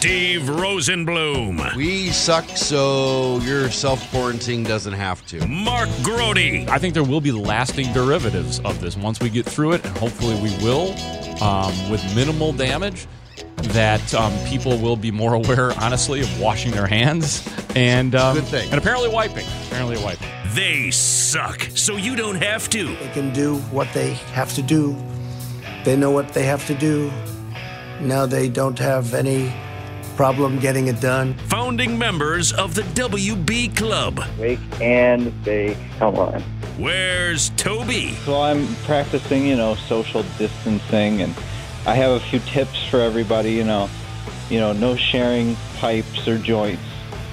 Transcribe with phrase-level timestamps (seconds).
[0.00, 1.76] Steve Rosenbloom.
[1.76, 5.46] We suck, so your self quarantine doesn't have to.
[5.46, 6.38] Mark Grote.
[6.38, 9.94] I think there will be lasting derivatives of this once we get through it, and
[9.98, 10.94] hopefully we will,
[11.44, 13.06] um, with minimal damage.
[13.74, 18.44] That um, people will be more aware, honestly, of washing their hands and um, Good
[18.44, 18.70] thing.
[18.70, 19.44] and apparently wiping.
[19.66, 20.28] Apparently wiping.
[20.54, 22.86] They suck, so you don't have to.
[22.86, 24.96] They can do what they have to do.
[25.84, 27.12] They know what they have to do.
[28.00, 29.52] Now they don't have any
[30.20, 31.32] problem getting it done.
[31.48, 34.22] Founding members of the WB Club.
[34.38, 35.78] Wake and bake.
[35.98, 36.42] Come on.
[36.76, 38.12] Where's Toby?
[38.26, 41.34] So I'm practicing, you know, social distancing, and
[41.86, 43.52] I have a few tips for everybody.
[43.52, 43.88] You know,
[44.50, 46.82] you know, no sharing pipes or joints,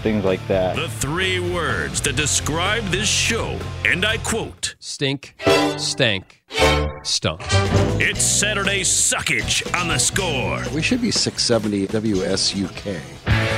[0.07, 0.77] things like that.
[0.77, 5.35] The three words that describe this show, and I quote Stink,
[5.77, 6.43] stank,
[7.03, 7.41] stunk.
[7.99, 10.63] It's Saturday Suckage on the score.
[10.73, 13.56] We should be 670 WSUK.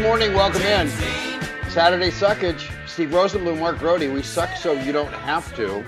[0.00, 0.88] Good morning, welcome in.
[1.68, 4.00] Saturday Suckage, Steve Rosenbloom, Mark Grote.
[4.00, 5.84] We suck so you don't have to.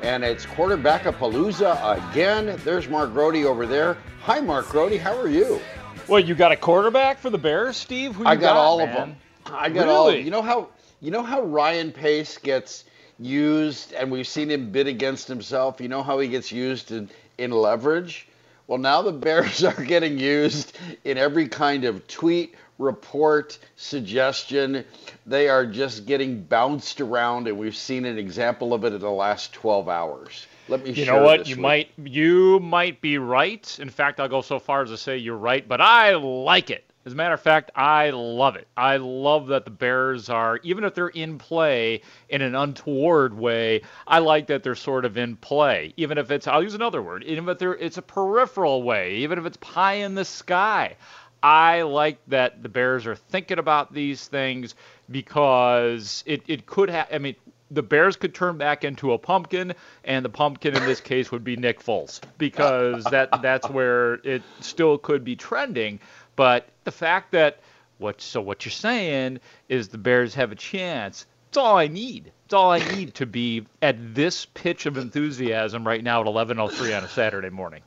[0.00, 2.58] And it's quarterback of Palooza again.
[2.64, 3.98] There's Mark Grote over there.
[4.22, 4.98] Hi, Mark Grote.
[4.98, 5.60] How are you?
[6.08, 8.14] Well, you got a quarterback for the Bears, Steve?
[8.14, 8.88] Who you I got, all man?
[8.88, 9.16] of them.
[9.44, 10.08] I got all.
[10.08, 10.22] Really?
[10.22, 10.70] You know how
[11.02, 12.84] you know how Ryan Pace gets
[13.18, 15.78] used, and we've seen him bid against himself.
[15.78, 18.28] You know how he gets used in in leverage.
[18.66, 24.84] Well, now the Bears are getting used in every kind of tweet, report, suggestion.
[25.26, 29.10] They are just getting bounced around, and we've seen an example of it in the
[29.10, 30.46] last 12 hours.
[30.68, 31.48] Let me You know what?
[31.48, 33.78] You might you might be right.
[33.80, 36.84] In fact, I'll go so far as to say you're right, but I like it.
[37.04, 38.68] As a matter of fact, I love it.
[38.76, 43.82] I love that the Bears are, even if they're in play in an untoward way,
[44.06, 45.94] I like that they're sort of in play.
[45.96, 49.40] Even if it's, I'll use another word, even if they're, it's a peripheral way, even
[49.40, 50.96] if it's pie in the sky.
[51.42, 54.74] I like that the Bears are thinking about these things
[55.10, 57.34] because it, it could have, I mean,
[57.72, 59.72] the Bears could turn back into a pumpkin,
[60.04, 64.42] and the pumpkin in this case would be Nick Foles because that that's where it
[64.60, 65.98] still could be trending.
[66.36, 67.60] But the fact that
[67.98, 71.26] what so what you're saying is the Bears have a chance.
[71.48, 72.30] It's all I need.
[72.44, 76.96] It's all I need to be at this pitch of enthusiasm right now at 11:03
[76.96, 77.82] on a Saturday morning.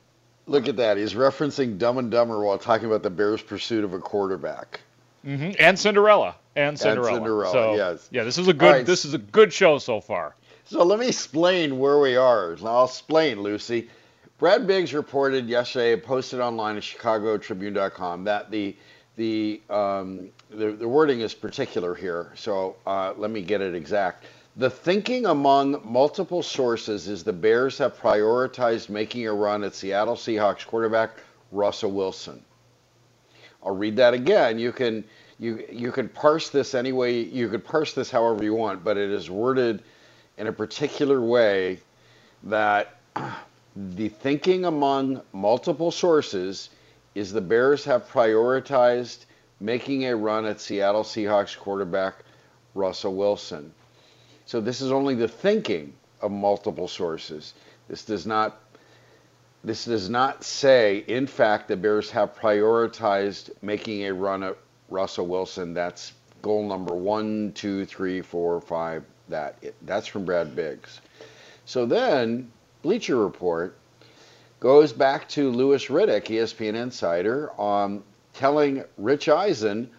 [0.46, 0.96] Look at that.
[0.96, 4.80] He's referencing Dumb and Dumber while talking about the Bears' pursuit of a quarterback.
[5.24, 6.36] hmm And Cinderella.
[6.54, 7.16] And Cinderella.
[7.18, 8.08] Cinderella, So, yes.
[8.12, 8.86] Yeah, this is a good right.
[8.86, 10.34] this is a good show so far.
[10.64, 12.56] So let me explain where we are.
[12.64, 13.88] I'll explain, Lucy.
[14.38, 18.76] Brad Biggs reported yesterday, posted online at ChicagoTribune.com, that the
[19.16, 22.32] the um, the, the wording is particular here.
[22.34, 24.24] So uh, let me get it exact.
[24.58, 30.16] The thinking among multiple sources is the Bears have prioritized making a run at Seattle
[30.16, 31.10] Seahawks quarterback
[31.52, 32.42] Russell Wilson.
[33.62, 34.58] I'll read that again.
[34.58, 35.04] You can
[35.38, 38.96] you you can parse this any way you could parse this however you want, but
[38.96, 39.82] it is worded
[40.38, 41.80] in a particular way
[42.44, 42.98] that
[43.76, 46.70] the thinking among multiple sources
[47.14, 49.26] is the Bears have prioritized
[49.60, 52.14] making a run at Seattle Seahawks quarterback
[52.74, 53.74] Russell Wilson.
[54.46, 57.52] So this is only the thinking of multiple sources.
[57.88, 58.62] This does not
[59.64, 64.56] this does not say, in fact, the Bears have prioritized making a run at
[64.88, 65.74] Russell Wilson.
[65.74, 69.02] That's goal number one, two, three, four, five.
[69.28, 71.00] That that's from Brad Biggs.
[71.64, 72.52] So then
[72.82, 73.76] Bleacher Report
[74.60, 79.90] goes back to Louis Riddick, ESPN insider, um, telling Rich Eisen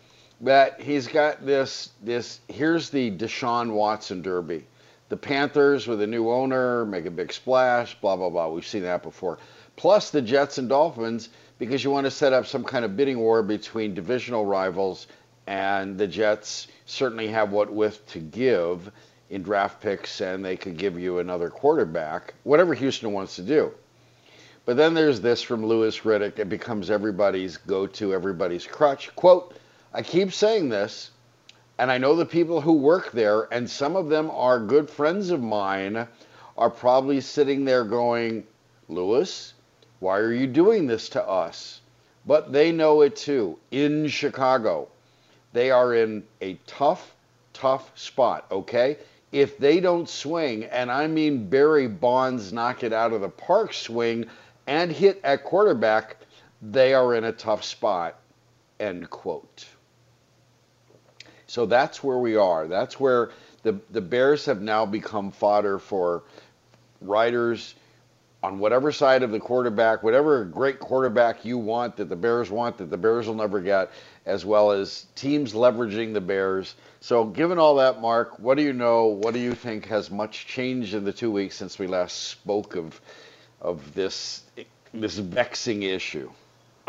[0.42, 4.66] that he's got this this here's the Deshaun Watson Derby.
[5.10, 8.50] The Panthers with a new owner make a big splash, blah blah blah.
[8.50, 9.40] We've seen that before.
[9.76, 11.30] Plus the Jets and Dolphins
[11.60, 15.08] because you want to set up some kind of bidding war between divisional rivals
[15.48, 18.92] and the Jets certainly have what with to give
[19.30, 23.72] in draft picks and they could give you another quarterback, whatever Houston wants to do.
[24.66, 26.40] But then there's this from Louis Riddick.
[26.40, 29.16] It becomes everybody's go to, everybody's crutch.
[29.16, 29.56] Quote,
[29.98, 31.10] I keep saying this,
[31.80, 35.32] and I know the people who work there, and some of them are good friends
[35.32, 36.08] of mine,
[36.56, 38.46] are probably sitting there going,
[38.90, 39.56] Louis,
[40.00, 41.82] why are you doing this to us?
[42.28, 43.58] But they know it too.
[43.72, 44.88] In Chicago,
[45.52, 47.16] they are in a tough,
[47.54, 48.98] tough spot, okay?
[49.32, 53.74] If they don't swing, and I mean Barry Bonds knock it out of the park
[53.74, 54.28] swing
[54.68, 56.18] and hit at quarterback,
[56.62, 58.20] they are in a tough spot.
[58.80, 59.66] End quote.
[61.48, 62.68] So that's where we are.
[62.68, 63.32] That's where
[63.64, 66.24] the, the Bears have now become fodder for
[67.02, 67.76] writers
[68.44, 72.78] on whatever side of the quarterback, whatever great quarterback you want that the Bears want
[72.78, 73.92] that the Bears will never get,
[74.26, 76.76] as well as teams leveraging the Bears.
[77.00, 79.06] So, given all that, Mark, what do you know?
[79.06, 82.76] What do you think has much changed in the two weeks since we last spoke
[82.76, 83.00] of
[83.60, 84.44] of this
[84.94, 86.30] this vexing issue?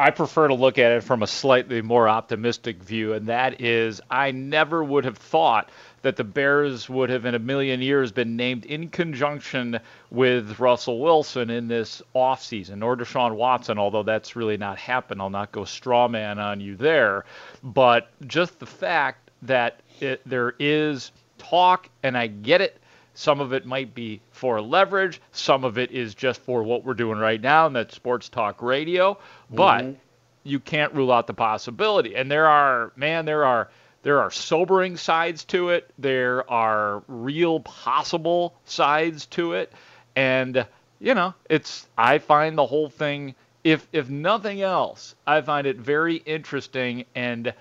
[0.00, 4.00] I prefer to look at it from a slightly more optimistic view, and that is
[4.09, 5.71] I never would have thought
[6.03, 9.81] that the Bears would have in a million years been named in conjunction
[10.12, 15.21] with Russell Wilson in this offseason, or Deshaun Watson, although that's really not happened.
[15.21, 17.25] I'll not go straw man on you there.
[17.65, 22.81] But just the fact that it, there is talk, and I get it.
[23.19, 25.20] Some of it might be for leverage.
[25.32, 28.62] Some of it is just for what we're doing right now, and that's sports talk
[28.62, 29.19] radio.
[29.50, 29.97] But Mhm.
[30.44, 32.15] you can't rule out the possibility.
[32.15, 33.70] And there are, man, there are
[34.05, 35.91] there are sobering sides to it.
[35.99, 39.73] There are real possible sides to it.
[40.14, 40.64] And
[41.00, 45.76] you know, it's I find the whole thing if if nothing else, I find it
[45.76, 47.53] very interesting and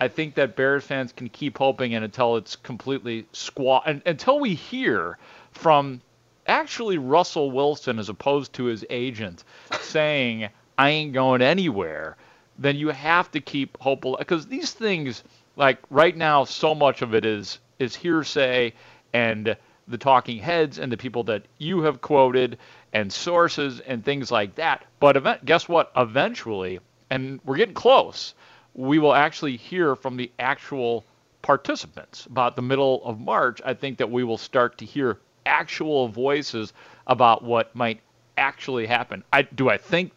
[0.00, 4.40] I think that Bears fans can keep hoping and until it's completely squat and, until
[4.40, 5.18] we hear
[5.52, 6.00] from
[6.46, 9.44] actually Russell Wilson as opposed to his agent
[9.80, 10.48] saying
[10.78, 12.16] I ain't going anywhere,
[12.58, 15.22] then you have to keep hopeful because these things
[15.56, 18.72] like right now so much of it is is hearsay
[19.12, 19.56] and
[19.88, 22.58] the talking heads and the people that you have quoted
[22.92, 24.84] and sources and things like that.
[25.00, 25.90] But event, guess what?
[25.96, 26.78] Eventually,
[27.10, 28.34] and we're getting close,
[28.74, 31.04] we will actually hear from the actual
[31.42, 32.26] participants.
[32.26, 36.72] About the middle of March, I think that we will start to hear actual voices
[37.06, 38.00] about what might
[38.36, 39.24] actually happen.
[39.32, 40.12] I do I think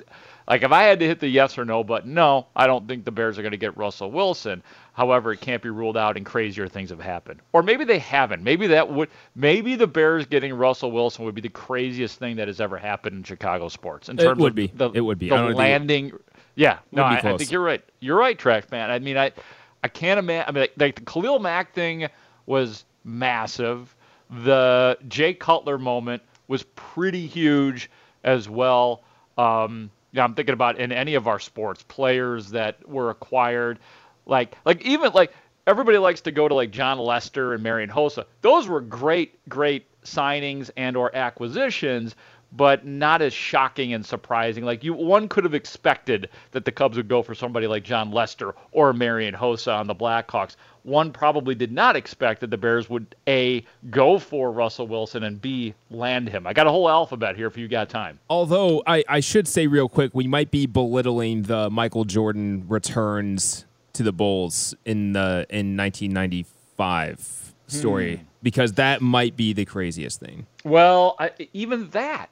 [0.47, 3.05] like if I had to hit the yes or no button, no, I don't think
[3.05, 4.61] the Bears are going to get Russell Wilson.
[4.91, 7.39] However, it can't be ruled out and crazier things have happened.
[7.53, 8.43] Or maybe they haven't.
[8.43, 12.47] Maybe that would maybe the Bears getting Russell Wilson would be the craziest thing that
[12.47, 14.67] has ever happened in Chicago sports in It terms would of be.
[14.67, 15.29] the, It would be.
[15.29, 16.11] the it- landing.
[16.55, 17.83] Yeah, no, I, I think you're right.
[17.99, 18.91] You're right, Track Man.
[18.91, 19.31] I mean, I
[19.83, 20.45] I can't imagine.
[20.47, 22.07] I mean, like, like the Khalil Mack thing
[22.45, 23.95] was massive.
[24.29, 27.89] The Jay Cutler moment was pretty huge
[28.23, 29.03] as well.
[29.37, 33.79] Um, yeah, I'm thinking about in any of our sports players that were acquired,
[34.25, 35.33] like like even like
[35.65, 38.25] everybody likes to go to like Jon Lester and Marian Hossa.
[38.41, 42.15] Those were great, great signings and or acquisitions,
[42.55, 44.63] but not as shocking and surprising.
[44.63, 48.11] Like you, one could have expected that the Cubs would go for somebody like Jon
[48.11, 50.55] Lester or Marian Hossa on the Blackhawks.
[50.83, 55.41] One probably did not expect that the Bears would a go for Russell Wilson and
[55.41, 56.45] b land him.
[56.45, 58.19] I got a whole alphabet here if you got time.
[58.29, 63.65] Although I, I should say real quick, we might be belittling the Michael Jordan returns
[63.93, 68.23] to the Bulls in the in 1995 story Hmm.
[68.43, 70.47] because that might be the craziest thing.
[70.63, 72.29] Well, I, even that,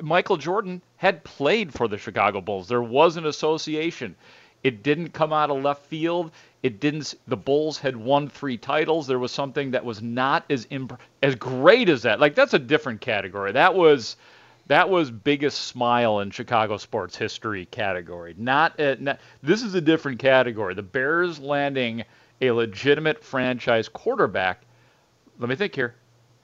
[0.00, 2.68] Michael Jordan had played for the Chicago Bulls.
[2.68, 4.14] There was an association.
[4.64, 6.32] It didn't come out of left field.
[6.62, 7.14] It didn't.
[7.28, 9.06] The Bulls had won three titles.
[9.06, 12.18] There was something that was not as imp- as great as that.
[12.20, 13.52] Like that's a different category.
[13.52, 14.16] That was
[14.66, 18.34] that was biggest smile in Chicago sports history category.
[18.36, 20.74] Not, uh, not this is a different category.
[20.74, 22.04] The Bears landing
[22.40, 24.62] a legitimate franchise quarterback.
[25.38, 25.94] Let me think here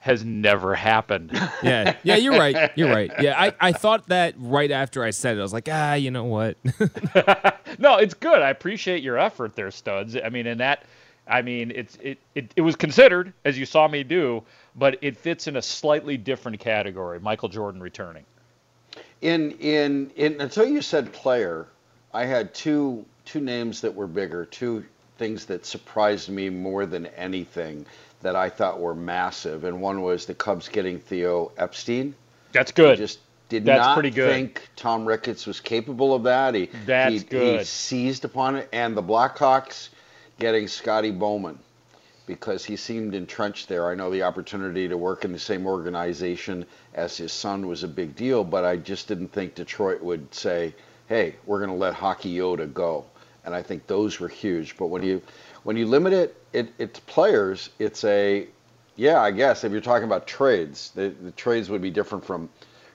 [0.05, 1.31] has never happened.
[1.63, 2.71] Yeah, yeah, you're right.
[2.77, 3.11] You're right.
[3.19, 5.39] Yeah, I, I thought that right after I said it.
[5.39, 6.57] I was like, ah, you know what?
[7.79, 8.39] no, it's good.
[8.39, 10.15] I appreciate your effort there, studs.
[10.15, 10.83] I mean, and that,
[11.27, 14.43] I mean, it's it, it it was considered as you saw me do,
[14.75, 17.19] but it fits in a slightly different category.
[17.19, 18.25] Michael Jordan returning.
[19.21, 21.65] In in in until you said player,
[22.13, 24.85] I had two two names that were bigger, two
[25.17, 27.87] things that surprised me more than anything
[28.25, 32.15] that I thought were massive, and one was the Cubs getting Theo Epstein.
[32.53, 32.93] That's good.
[32.93, 34.31] I just did That's not pretty good.
[34.31, 36.55] think Tom Ricketts was capable of that.
[36.55, 37.59] He That's he, good.
[37.59, 39.89] he seized upon it, and the Blackhawks
[40.39, 41.59] getting Scotty Bowman
[42.25, 43.91] because he seemed entrenched there.
[43.91, 46.65] I know the opportunity to work in the same organization
[46.95, 50.73] as his son was a big deal, but I just didn't think Detroit would say,
[51.09, 53.05] "Hey, we're going to let Hockey Yoda go."
[53.45, 54.77] And I think those were huge.
[54.77, 55.21] But when you
[55.61, 57.69] when you limit it, it it's players.
[57.79, 58.47] It's a
[58.95, 62.49] yeah, I guess if you're talking about trades, the, the trades would be different from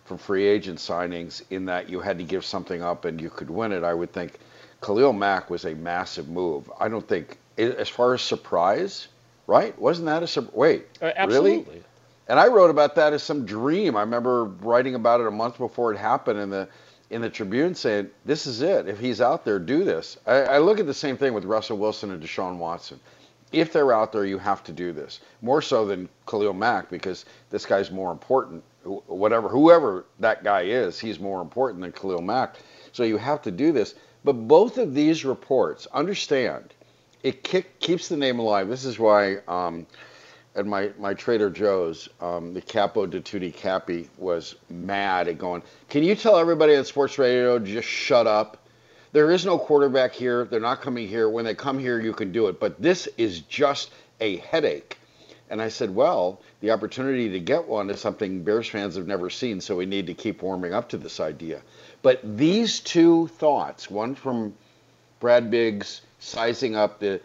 [0.05, 3.51] from free agent signings in that you had to give something up and you could
[3.51, 3.85] win it.
[3.85, 4.39] I would think
[4.83, 6.71] Khalil Mack was a massive move.
[6.81, 9.09] I don't think as far as surprise,
[9.47, 9.79] right?
[9.79, 10.87] Wasn't that a sur- wait?
[11.03, 11.57] Uh, Really?
[12.29, 13.97] And I wrote about that as some dream.
[13.97, 16.69] I remember writing about it a month before it happened in the
[17.11, 18.89] in the Tribune saying, "This is it.
[18.89, 21.77] If he's out there, do this." I, I look at the same thing with Russell
[21.77, 23.01] Wilson and Deshaun Watson.
[23.53, 27.25] If they're out there, you have to do this more so than Khalil Mack because
[27.51, 28.63] this guy's more important.
[28.85, 32.57] Whatever, whoever that guy is, he's more important than Khalil Mack.
[32.93, 33.95] So you have to do this.
[34.25, 36.75] But both of these reports, understand,
[37.23, 38.69] it kick, keeps the name alive.
[38.69, 39.39] This is why.
[39.49, 39.87] Um,
[40.57, 45.63] at my, my Trader Joe's, um, the Capo de Tutti Capi was mad at going,
[45.89, 48.60] Can you tell everybody on sports radio just shut up?
[49.13, 50.45] There is no quarterback here.
[50.45, 51.29] They're not coming here.
[51.29, 52.61] When they come here, you can do it.
[52.61, 53.91] But this is just
[54.21, 54.99] a headache.
[55.49, 59.29] And I said, Well, the opportunity to get one is something Bears fans have never
[59.29, 61.61] seen, so we need to keep warming up to this idea.
[62.03, 64.55] But these two thoughts, one from
[65.19, 67.21] Brad Biggs sizing up the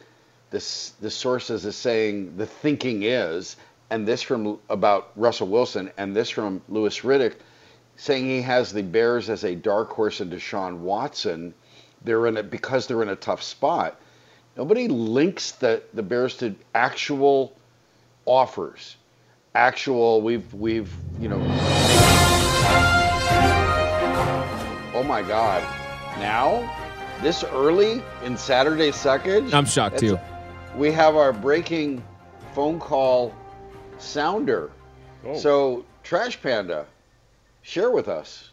[0.49, 0.59] the,
[1.01, 3.57] the sources as saying the thinking is,
[3.89, 7.35] and this from about Russell Wilson, and this from Louis Riddick
[7.97, 11.53] saying he has the Bears as a dark horse in Deshaun Watson.
[12.05, 13.99] They're in it because they're in a tough spot.
[14.55, 17.57] Nobody links the, the Bears to actual
[18.25, 18.95] offers.
[19.53, 21.41] Actual, we've we've you know.
[24.93, 25.63] Oh my God!
[26.19, 26.71] Now,
[27.21, 29.53] this early in Saturday second.
[29.53, 30.19] I'm shocked too.
[30.75, 32.03] We have our breaking
[32.53, 33.33] phone call
[33.97, 34.71] sounder.
[35.25, 35.37] Oh.
[35.37, 36.85] So, Trash Panda,
[37.61, 38.49] share with us.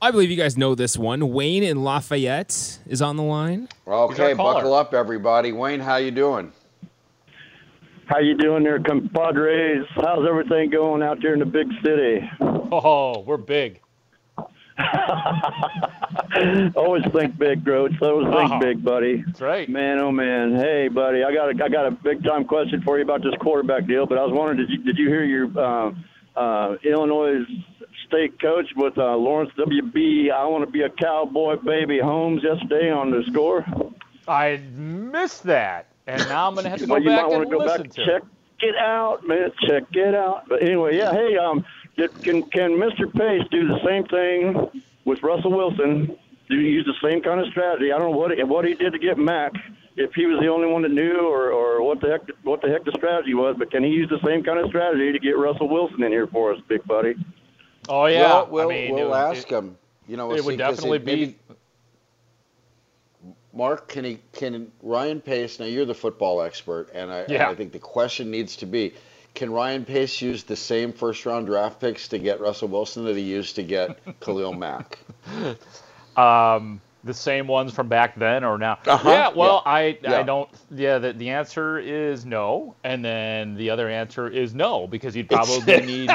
[0.00, 1.30] I believe you guys know this one.
[1.32, 3.68] Wayne in Lafayette is on the line.
[3.86, 5.52] Okay, buckle up, everybody.
[5.52, 6.52] Wayne, how you doing?
[8.06, 9.86] How you doing there, compadres?
[9.94, 12.28] How's everything going out there in the big city?
[12.40, 13.80] Oh, we're big.
[16.76, 17.94] Always think big, Groats.
[18.02, 18.58] Always think Uh-huh.
[18.60, 19.22] big, buddy.
[19.26, 19.66] That's right.
[19.68, 20.54] Man, oh man.
[20.54, 23.32] Hey, buddy, I got a, I got a big time question for you about this
[23.40, 24.04] quarterback deal.
[24.06, 25.92] But I was wondering, did you did you hear your uh,
[26.38, 27.40] uh, Illinois
[28.06, 30.30] state coach with uh, Lawrence WB?
[30.30, 31.98] I want to be a cowboy, baby.
[31.98, 33.64] Holmes yesterday on the score.
[34.28, 37.42] I missed that, and now I'm gonna have to go well, you back might want
[37.42, 38.22] and to go back listen and to check
[38.60, 39.52] it out, man.
[39.66, 40.48] Check it out.
[40.48, 41.12] But anyway, yeah.
[41.12, 41.64] Hey, um,
[41.96, 43.12] can can Mr.
[43.12, 46.16] Pace do the same thing with Russell Wilson?
[46.48, 47.92] Do you use the same kind of strategy?
[47.92, 49.52] I don't know what he, what he did to get Mack.
[49.96, 52.68] If he was the only one that knew, or, or what the heck what the
[52.68, 55.38] heck the strategy was, but can he use the same kind of strategy to get
[55.38, 57.14] Russell Wilson in here for us, big buddy?
[57.88, 59.78] Oh yeah, Well, we'll, I mean, we'll would- ask it- him.
[60.08, 61.36] You know, it see, would definitely maybe- be.
[63.52, 65.58] Mark, can he can Ryan Pace?
[65.58, 68.92] Now you're the football expert, and I, and I think the question needs to be:
[69.34, 73.16] Can Ryan Pace use the same first round draft picks to get Russell Wilson that
[73.16, 74.98] he used to get Khalil Mack?
[76.16, 78.78] Um, the same ones from back then or now?
[78.86, 79.28] Uh-huh, Yeah.
[79.34, 80.20] Well, yeah, I yeah.
[80.20, 80.50] I don't.
[80.70, 80.98] Yeah.
[80.98, 85.80] The, the answer is no, and then the other answer is no because you'd probably
[85.86, 86.10] need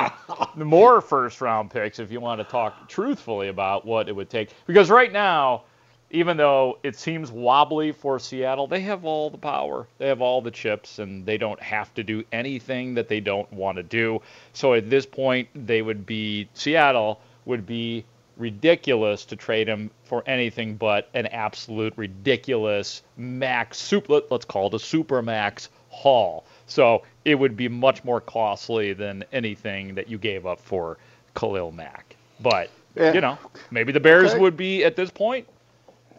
[0.55, 4.51] more first round picks if you want to talk truthfully about what it would take.
[4.67, 5.63] Because right now,
[6.11, 9.87] even though it seems wobbly for Seattle, they have all the power.
[9.97, 13.51] They have all the chips, and they don't have to do anything that they don't
[13.53, 14.21] want to do.
[14.53, 18.05] So at this point, they would be Seattle would be
[18.37, 24.13] ridiculous to trade him for anything but an absolute ridiculous max super.
[24.13, 26.45] let- Let's call it a super max haul.
[26.67, 30.97] So it would be much more costly than anything that you gave up for
[31.35, 32.15] Khalil Mack.
[32.39, 33.13] But Yeah.
[33.13, 33.37] you know,
[33.69, 34.39] maybe the Bears Okay.
[34.39, 35.47] would be at this point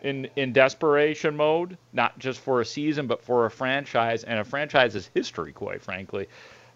[0.02, 4.44] in in desperation mode, not just for a season, but for a franchise and a
[4.44, 6.28] franchise's history, quite frankly,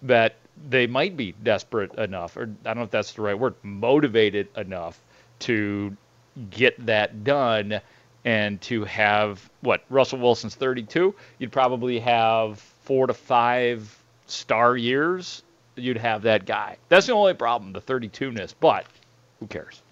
[0.02, 0.34] that
[0.68, 4.48] they might be desperate enough, or I don't know if that's the right word, motivated
[4.56, 5.00] enough
[5.40, 5.96] to
[6.50, 7.80] get that done
[8.24, 11.14] and to have what Russell Wilson's 32.
[11.38, 15.42] You'd probably have four to five star years.
[15.76, 16.78] You'd have that guy.
[16.88, 18.54] That's the only problem, the 32ness.
[18.58, 18.86] But
[19.40, 19.82] who cares?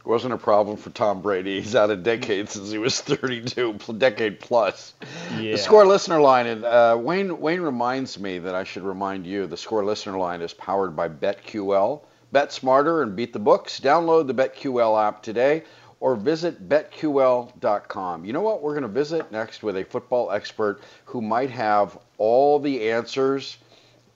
[0.00, 1.60] It wasn't a problem for Tom Brady.
[1.60, 4.94] He's out a decade since he was 32, decade plus.
[5.38, 5.52] Yeah.
[5.52, 9.46] The score listener line, and uh, Wayne Wayne reminds me that I should remind you
[9.46, 12.00] the score listener line is powered by BetQL.
[12.32, 13.80] Bet smarter and beat the books.
[13.80, 15.64] Download the BetQL app today
[16.00, 18.24] or visit betql.com.
[18.24, 18.62] You know what?
[18.62, 23.58] We're going to visit next with a football expert who might have all the answers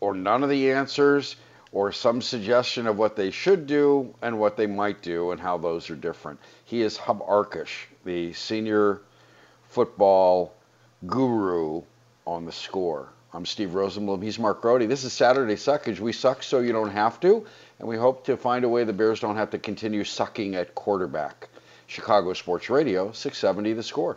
[0.00, 1.37] or none of the answers
[1.73, 5.59] or some suggestion of what they should do and what they might do and how
[5.59, 6.38] those are different.
[6.64, 9.00] He is Hub Arkush, the senior
[9.68, 10.54] football
[11.06, 11.83] guru
[12.26, 13.09] on the score.
[13.33, 14.23] I'm Steve Rosenbloom.
[14.23, 14.88] He's Mark Grote.
[14.88, 15.99] This is Saturday Suckage.
[15.99, 17.44] We suck so you don't have to,
[17.85, 20.75] and we hope to find a way the Bears don't have to continue sucking at
[20.75, 21.50] quarterback.
[21.87, 24.17] Chicago Sports Radio, 670 the score.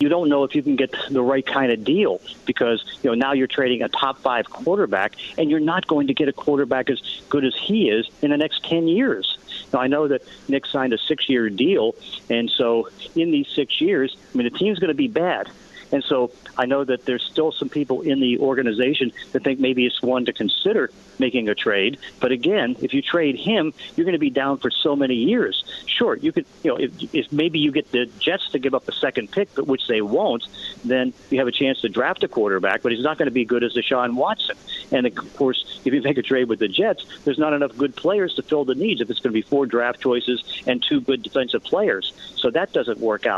[0.00, 3.14] you don't know if you can get the right kind of deal because you know
[3.14, 6.88] now you're trading a top five quarterback and you're not going to get a quarterback
[6.88, 9.36] as good as he is in the next 10 years
[9.72, 11.94] now i know that nick signed a six year deal
[12.30, 15.50] and so in these six years i mean the team's going to be bad
[15.92, 19.86] and so I know that there's still some people in the organization that think maybe
[19.86, 21.98] it's one to consider making a trade.
[22.20, 25.64] But again, if you trade him, you're going to be down for so many years.
[25.86, 28.88] Sure, you could, you know, if, if maybe you get the Jets to give up
[28.88, 30.46] a second pick, but which they won't,
[30.84, 32.82] then you have a chance to draft a quarterback.
[32.82, 34.56] But he's not going to be good as Deshaun Watson.
[34.92, 37.96] And of course, if you make a trade with the Jets, there's not enough good
[37.96, 39.00] players to fill the needs.
[39.00, 42.72] If it's going to be four draft choices and two good defensive players, so that
[42.72, 43.37] doesn't work out.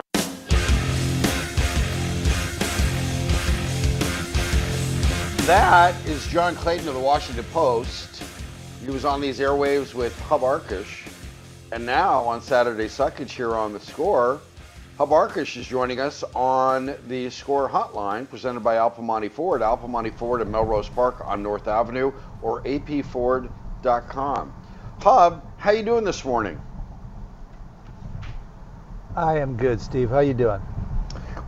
[5.50, 8.23] That is John Clayton of the Washington Post.
[8.85, 11.09] He was on these airwaves with Hub Arkush.
[11.73, 14.40] And now on Saturday Suckage here on the score,
[14.97, 19.61] Hub Arkush is joining us on the score hotline presented by Al Piemonte Ford.
[19.61, 24.54] Al Piemonte Ford in Melrose Park on North Avenue or apford.com.
[25.00, 26.63] Hub, how you doing this morning?
[29.17, 30.10] I am good, Steve.
[30.10, 30.63] How you doing?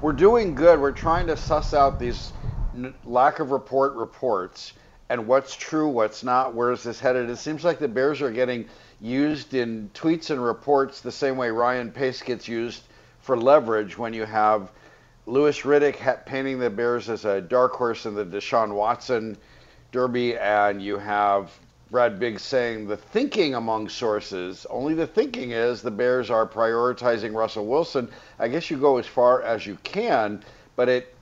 [0.00, 0.80] We're doing good.
[0.80, 2.32] We're trying to suss out these
[3.04, 4.72] lack of report reports
[5.08, 7.28] and what's true, what's not, where is this headed.
[7.28, 8.66] It seems like the Bears are getting
[9.00, 12.82] used in tweets and reports the same way Ryan Pace gets used
[13.20, 14.70] for leverage when you have
[15.26, 19.36] Louis Riddick painting the Bears as a dark horse in the Deshaun Watson
[19.92, 21.52] derby, and you have
[21.90, 27.34] Brad Biggs saying the thinking among sources, only the thinking is the Bears are prioritizing
[27.34, 28.10] Russell Wilson.
[28.38, 30.42] I guess you go as far as you can,
[30.74, 31.14] but it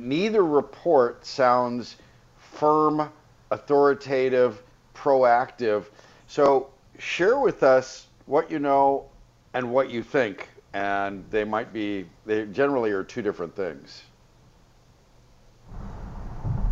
[0.00, 1.96] neither report sounds
[2.38, 3.10] firm,
[3.50, 4.62] authoritative,
[4.94, 5.86] proactive.
[6.26, 9.06] So share with us what you know
[9.54, 14.04] and what you think, and they might be they generally are two different things.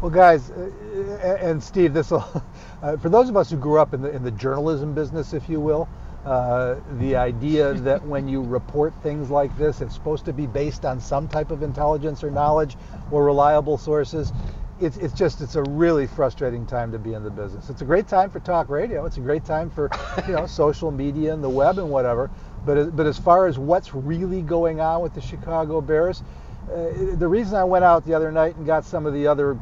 [0.02, 0.70] Well, guys, uh,
[1.42, 2.24] and Steve, this will,
[2.82, 5.48] uh, for those of us who grew up in the in the journalism business, if
[5.48, 5.88] you will,
[6.24, 10.84] uh, the idea that when you report things like this, it's supposed to be based
[10.84, 12.76] on some type of intelligence or knowledge
[13.10, 14.32] or reliable sources.
[14.80, 17.68] It's, it's just it's a really frustrating time to be in the business.
[17.68, 19.06] It's a great time for talk radio.
[19.06, 19.90] It's a great time for
[20.26, 22.30] you know social media and the web and whatever.
[22.64, 26.22] But as- but as far as what's really going on with the Chicago Bears,
[26.72, 29.58] uh, the reason I went out the other night and got some of the other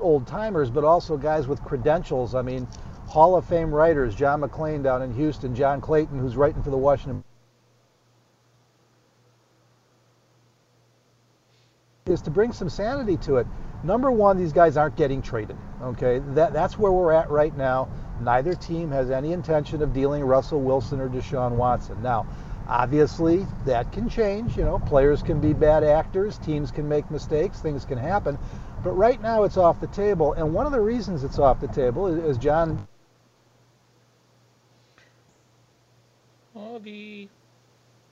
[0.00, 2.34] old timers, but also guys with credentials.
[2.34, 2.66] I mean,
[3.08, 6.76] Hall of Fame writers, John McClain down in Houston, John Clayton, who's writing for the
[6.76, 7.24] Washington
[12.10, 13.46] is to bring some sanity to it.
[13.84, 15.56] Number one, these guys aren't getting traded.
[15.82, 17.88] Okay, that that's where we're at right now.
[18.20, 22.02] Neither team has any intention of dealing Russell Wilson or Deshaun Watson.
[22.02, 22.26] Now,
[22.66, 24.56] obviously, that can change.
[24.56, 28.38] You know, players can be bad actors, teams can make mistakes, things can happen.
[28.82, 30.32] But right now, it's off the table.
[30.32, 32.88] And one of the reasons it's off the table is, is John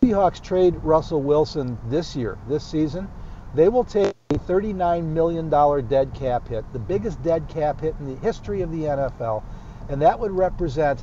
[0.02, 3.08] Seahawks trade Russell Wilson this year, this season,
[3.54, 5.48] they will take a $39 million
[5.88, 9.42] dead cap hit, the biggest dead cap hit in the history of the NFL,
[9.88, 11.02] and that would represent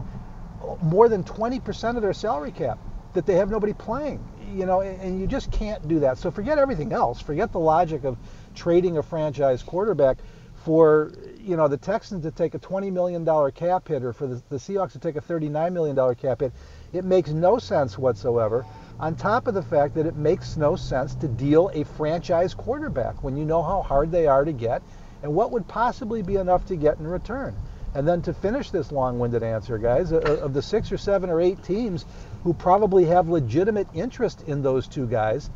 [0.81, 2.77] more than 20% of their salary cap
[3.13, 4.23] that they have nobody playing.
[4.53, 6.19] You know, and you just can't do that.
[6.19, 7.19] So forget everything else.
[7.19, 8.17] Forget the logic of
[8.53, 10.17] trading a franchise quarterback
[10.63, 11.11] for
[11.43, 14.41] you know the Texans to take a 20 million dollar cap hit or for the,
[14.49, 16.53] the Seahawks to take a 39 million dollar cap hit.
[16.93, 18.65] It makes no sense whatsoever.
[18.99, 23.23] On top of the fact that it makes no sense to deal a franchise quarterback
[23.23, 24.81] when you know how hard they are to get
[25.21, 27.55] and what would possibly be enough to get in return.
[27.95, 31.39] And then to finish this long-winded answer, guys, uh, of the six or seven or
[31.39, 32.05] eight teams
[32.43, 35.49] who probably have legitimate interest in those two guys,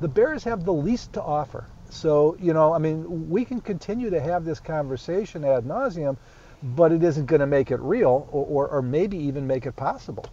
[0.00, 1.64] the Bears have the least to offer.
[1.90, 6.16] So, you know, I mean, we can continue to have this conversation ad nauseum,
[6.62, 9.76] but it isn't going to make it real or, or, or maybe even make it
[9.76, 10.26] possible.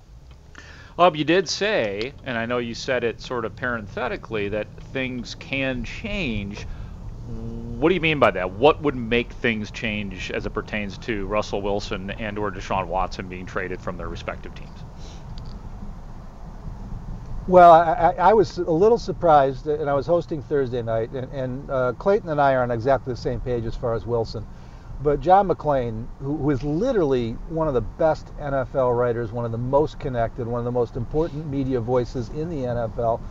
[0.98, 5.36] Hub, you did say, and I know you said it sort of parenthetically, that things
[5.36, 6.66] can change.
[7.28, 8.52] What do you mean by that?
[8.52, 13.28] What would make things change as it pertains to Russell Wilson and or Deshaun Watson
[13.28, 14.85] being traded from their respective teams?
[17.48, 21.70] Well, I, I was a little surprised, and I was hosting Thursday night, and, and
[21.70, 24.46] uh, Clayton and I are on exactly the same page as far as Wilson.
[25.04, 29.52] But John McClain, who, who is literally one of the best NFL writers, one of
[29.52, 33.22] the most connected, one of the most important media voices in the NFL,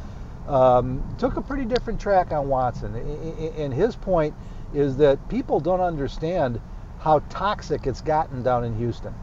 [0.46, 2.94] um, took a pretty different track on Watson.
[3.56, 4.34] And his point
[4.74, 6.60] is that people don't understand
[7.00, 9.14] how toxic it's gotten down in Houston.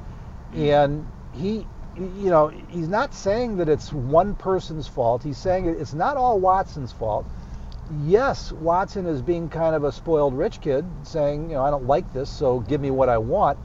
[0.54, 5.24] And he you know, he's not saying that it's one person's fault.
[5.24, 7.26] He's saying it's not all Watson's fault.
[8.06, 11.88] Yes, Watson is being kind of a spoiled rich kid, saying, you know, I don't
[11.88, 13.60] like this, so give me what I want.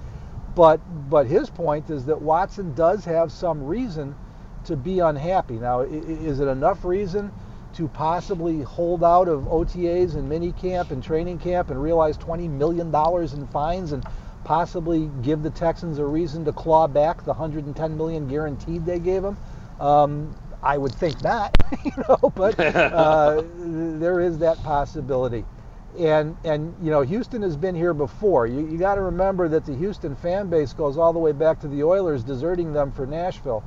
[0.57, 4.17] But but his point is that Watson does have some reason
[4.65, 5.55] to be unhappy.
[5.55, 7.31] Now, is it enough reason
[7.75, 12.49] to possibly hold out of OTAs and mini camp and training camp and realize 20
[12.49, 14.05] million dollars in fines and
[14.47, 19.23] possibly give the Texans a reason to claw back the 110 million guaranteed they gave
[19.23, 19.37] them.
[19.81, 25.45] Um, I would think not, you know, but uh, there is that possibility.
[25.99, 28.47] And and you know, Houston has been here before.
[28.47, 31.59] You you got to remember that the Houston fan base goes all the way back
[31.61, 33.65] to the Oilers deserting them for Nashville,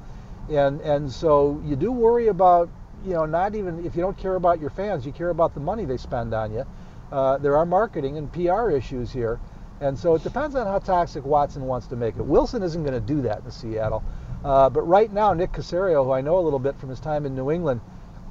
[0.49, 2.69] and and so you do worry about
[3.03, 5.59] you know not even if you don't care about your fans, you care about the
[5.59, 6.65] money they spend on you.
[7.11, 9.39] Uh, there are marketing and PR issues here.
[9.81, 12.23] And so it depends on how toxic Watson wants to make it.
[12.23, 14.03] Wilson isn't going to do that in Seattle.
[14.43, 17.25] Uh, but right now, Nick Caserio, who I know a little bit from his time
[17.25, 17.81] in New England,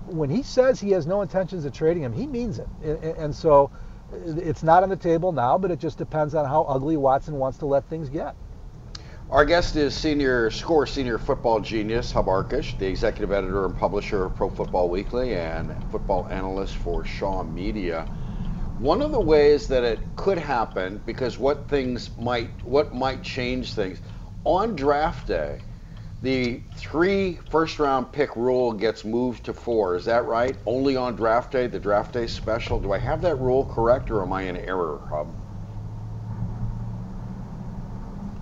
[0.06, 2.68] when he says he has no intentions of trading him, he means it.
[2.82, 3.70] And, and so
[4.12, 7.58] it's not on the table now, but it just depends on how ugly Watson wants
[7.58, 8.34] to let things get.
[9.30, 14.24] Our guest is senior score senior football genius Hub Arkush, the executive editor and publisher
[14.24, 18.06] of Pro Football Weekly and football analyst for Shaw Media.
[18.78, 23.74] One of the ways that it could happen, because what things might, what might change
[23.74, 24.00] things,
[24.44, 25.58] on draft day,
[26.22, 29.96] the three first round pick rule gets moved to four.
[29.96, 30.56] Is that right?
[30.64, 32.80] Only on draft day, the draft day special.
[32.80, 35.34] Do I have that rule correct, or am I in error, Hub?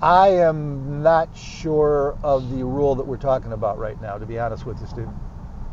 [0.03, 4.39] I am not sure of the rule that we're talking about right now, to be
[4.39, 5.09] honest with you, Steve.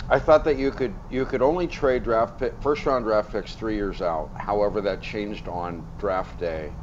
[0.09, 3.55] I thought that you could you could only trade draft pick, first round draft picks
[3.55, 4.31] three years out.
[4.35, 6.75] However, that changed on draft day,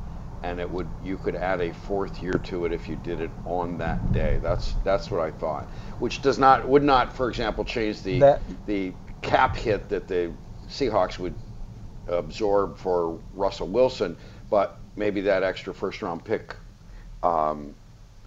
[0.43, 3.33] and it would you could add a fourth year to it if you did it
[3.45, 4.39] on that day.
[4.43, 5.71] That's that's what I thought.
[5.99, 10.33] Which does not would not, for example, change the That- the cap hit that the
[10.69, 11.37] Seahawks would
[12.09, 14.17] absorb for Russell Wilson,
[14.51, 16.57] but maybe that extra first round pick,
[17.23, 17.75] um,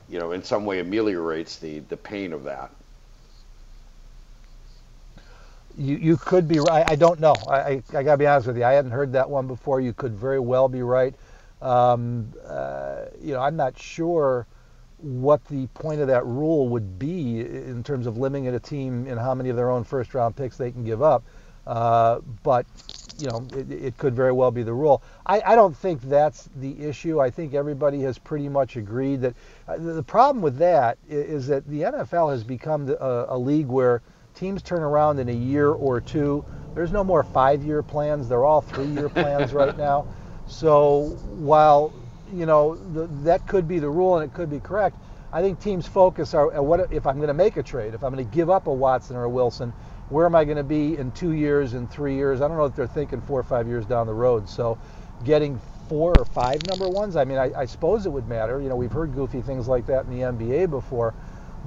[0.10, 2.71] you know, in some way ameliorates the the pain of that.
[5.77, 6.86] You, you could be right.
[6.86, 7.45] I don't know.
[7.47, 8.63] I, I, I got to be honest with you.
[8.63, 9.81] I hadn't heard that one before.
[9.81, 11.15] You could very well be right.
[11.62, 14.45] Um, uh, you know, I'm not sure
[14.97, 19.17] what the point of that rule would be in terms of limiting a team in
[19.17, 21.23] how many of their own first round picks they can give up.
[21.65, 22.65] Uh, but,
[23.17, 25.01] you know, it, it could very well be the rule.
[25.25, 27.19] I, I don't think that's the issue.
[27.19, 29.33] I think everybody has pretty much agreed that
[29.67, 33.67] uh, the problem with that is, is that the NFL has become a, a league
[33.67, 34.01] where
[34.36, 36.43] teams turn around in a year or two.
[36.76, 38.28] There's no more five-year plans.
[38.28, 40.08] They're all three-year plans right now.
[40.48, 41.93] So while
[42.34, 44.98] you know the, that could be the rule and it could be correct,
[45.32, 48.04] I think teams focus are at what if I'm going to make a trade, if
[48.04, 49.74] I'm going to give up a Watson or a Wilson,
[50.10, 52.41] where am I going to be in two years, in three years?
[52.41, 54.48] I don't know if they're thinking four or five years down the road.
[54.48, 54.78] So
[55.24, 58.62] getting four or five number ones, I mean, I, I suppose it would matter.
[58.62, 61.13] You know, we've heard goofy things like that in the NBA before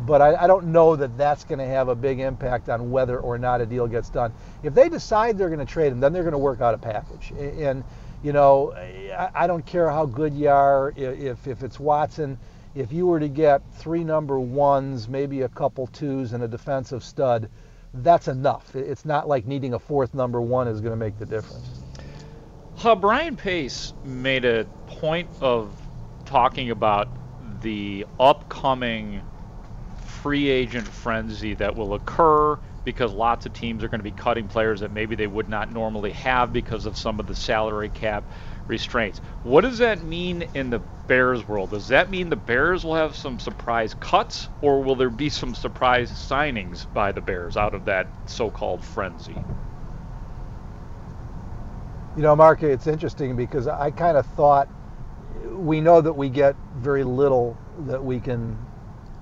[0.05, 3.19] but I, I don't know that that's going to have a big impact on whether
[3.19, 4.33] or not a deal gets done.
[4.63, 6.79] If they decide they're going to trade him, then they're going to work out a
[6.79, 7.33] package.
[7.39, 7.83] And,
[8.23, 10.93] you know, I, I don't care how good you are.
[10.97, 12.39] If, if it's Watson,
[12.75, 17.03] if you were to get three number ones, maybe a couple twos, and a defensive
[17.03, 17.49] stud,
[17.95, 18.77] that's enough.
[18.77, 21.83] It's not like needing a fourth number one is going to make the difference.
[22.85, 25.75] Uh, Brian Pace made a point of
[26.27, 27.09] talking about
[27.63, 29.23] the upcoming
[30.27, 34.49] free agent frenzy that will occur because lots of teams are going to be cutting
[34.49, 38.25] players that maybe they would not normally have because of some of the salary cap
[38.67, 39.21] restraints.
[39.45, 41.71] What does that mean in the Bears world?
[41.71, 45.55] Does that mean the Bears will have some surprise cuts, or will there be some
[45.55, 49.37] surprise signings by the Bears out of that so-called frenzy?
[52.17, 54.69] You know, Mark, it's interesting because I kind of thought
[55.53, 58.59] we know that we get very little that we can,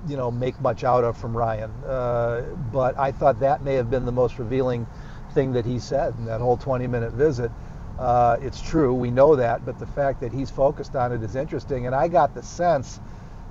[0.06, 1.70] you know, make much out of from Ryan.
[1.84, 4.86] Uh, but I thought that may have been the most revealing
[5.32, 7.50] thing that he said in that whole 20-minute visit.
[7.98, 11.36] Uh, it's true, we know that, but the fact that he's focused on it is
[11.36, 11.86] interesting.
[11.86, 13.00] And I got the sense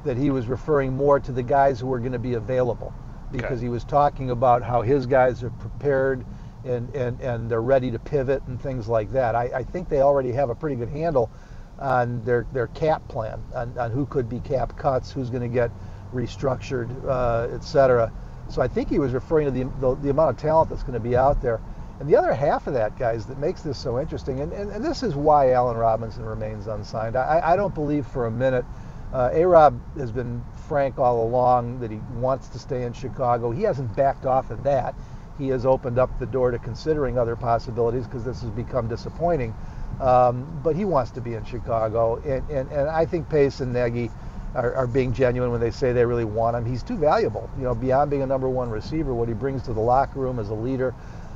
[0.04, 2.94] that he was referring more to the guys who were going to be available
[3.32, 3.62] because Okay.
[3.62, 6.26] he was talking about how his guys are prepared
[6.66, 9.36] and, and, and they're ready to pivot and things like that.
[9.36, 11.32] I, I think they already have a pretty good handle
[11.80, 15.48] on their, their cap plan, on, on who could be cap cuts, who's going to
[15.48, 15.72] get
[16.14, 18.12] restructured, uh, et cetera.
[18.50, 20.94] So I think he was referring to the, the, the amount of talent that's going
[20.94, 21.60] to be out there.
[22.00, 24.84] And the other half of that, guys, that makes this so interesting, and, and, and
[24.84, 27.16] this is why Allen Robinson remains unsigned.
[27.16, 28.66] I, I don't believe for a minute.
[29.14, 33.52] Uh, A-Rob has been frank all along that he wants to stay in Chicago.
[33.52, 34.96] He hasn't backed off of that.
[35.38, 39.54] He has opened up the door to considering other possibilities because this has become disappointing.
[40.02, 43.72] Um, but he wants to be in Chicago, and, and, and I think Pace and
[43.72, 44.10] Nagy
[44.56, 46.66] are, are being genuine when they say they really want him.
[46.66, 49.74] He's too valuable, you know, beyond being a number one receiver, what he brings to
[49.74, 50.94] the locker room as a leader.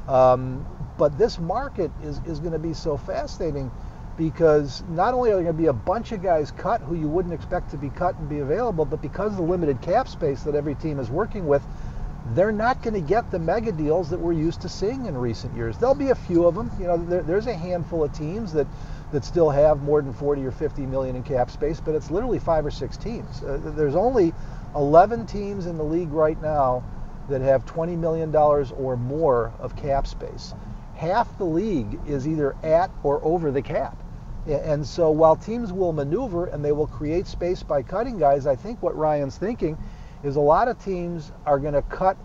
[0.08, 0.66] Um,
[0.98, 3.72] but this market is, is going to be so fascinating
[4.18, 7.08] because not only are there going to be a bunch of guys cut who you
[7.08, 10.42] wouldn't expect to be cut and be available, but because of the limited cap space
[10.44, 11.62] that every team is working with,
[12.34, 15.56] they're not going to get the mega deals that we're used to seeing in recent
[15.56, 15.78] years.
[15.78, 16.72] There'll be a few of them.
[16.80, 18.68] You know, there, there's a handful of teams that
[19.12, 22.40] that still have more than 40 or 50 million in cap space, but it's literally
[22.40, 23.42] five or six teams.
[23.42, 24.34] Uh, there's only
[24.76, 26.84] 11 teams in the league right now
[27.30, 30.54] that have 20 million dollars or more of cap space.
[30.96, 33.98] Half the league is either at or over the cap.
[34.48, 38.56] And so while teams will maneuver and they will create space by cutting guys, I
[38.56, 39.78] think what Ryan's thinking
[40.24, 42.18] is a lot of teams are going to cut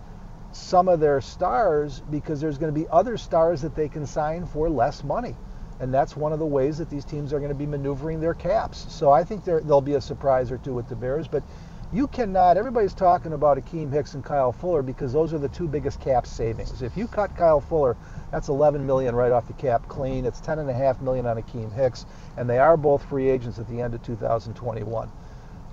[0.53, 4.45] some of their stars because there's going to be other stars that they can sign
[4.45, 5.35] for less money.
[5.83, 8.33] And that's one of the ways that these teams are going to be maneuvering their
[8.33, 8.85] caps.
[8.87, 11.27] So I think there, there'll be a surprise or two with the Bears.
[11.27, 11.43] But
[11.91, 15.67] you cannot, everybody's talking about Akiem Hicks and Kyle Fuller because those are the two
[15.67, 16.81] biggest cap savings.
[16.81, 17.97] If you cut Kyle Fuller,
[18.31, 20.23] that's 11 million right off the cap clean.
[20.23, 22.05] It's 10.5 million on Akiem Hicks.
[22.37, 25.11] And they are both free agents at the end of 2021.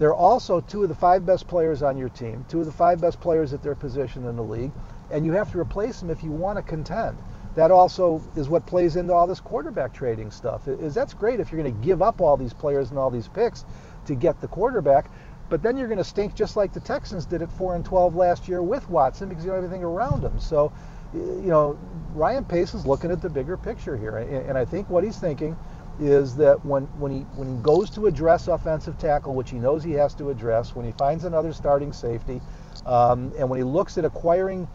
[0.00, 3.00] They're also two of the five best players on your team, two of the five
[3.00, 4.72] best players at their position in the league,
[5.12, 7.16] and you have to replace them if you want to contend.
[7.56, 10.68] That also is what plays into all this quarterback trading stuff.
[10.68, 13.28] Is that's great if you're going to give up all these players and all these
[13.28, 13.64] picks
[14.06, 15.10] to get the quarterback,
[15.48, 18.14] but then you're going to stink just like the Texans did at 4 and 12
[18.14, 20.38] last year with Watson because you don't have anything around him.
[20.38, 20.72] So,
[21.12, 21.76] you know,
[22.14, 25.56] Ryan Pace is looking at the bigger picture here, and I think what he's thinking
[25.98, 29.82] is that when, when he when he goes to address offensive tackle, which he knows
[29.84, 32.40] he has to address, when he finds another starting safety,
[32.86, 34.66] um, and when he looks at acquiring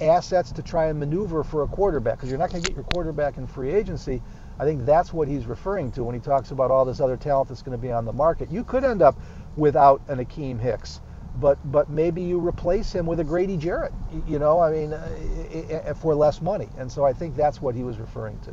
[0.00, 2.84] assets to try and maneuver for a quarterback, because you're not going to get your
[2.84, 4.22] quarterback in free agency.
[4.58, 7.48] I think that's what he's referring to when he talks about all this other talent
[7.48, 8.50] that's going to be on the market.
[8.50, 9.18] You could end up
[9.56, 11.00] without an Akiem Hicks,
[11.36, 13.92] but but maybe you replace him with a Grady Jarrett.
[14.26, 16.68] You know, I mean, uh, for less money.
[16.78, 18.52] And so I think that's what he was referring to.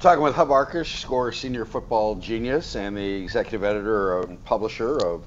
[0.00, 5.26] Talking with Hub Arkush, score senior football genius and the executive editor and publisher of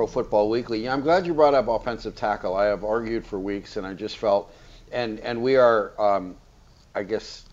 [0.00, 0.84] Pro Football Weekly.
[0.84, 2.56] Yeah, I'm glad you brought up offensive tackle.
[2.56, 4.50] I have argued for weeks, and I just felt,
[4.92, 6.36] and and we are, um,
[6.94, 7.44] I guess,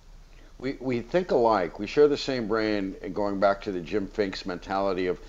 [0.57, 1.77] we we think alike.
[1.77, 2.95] We share the same brain.
[3.01, 5.19] And going back to the Jim Finks mentality of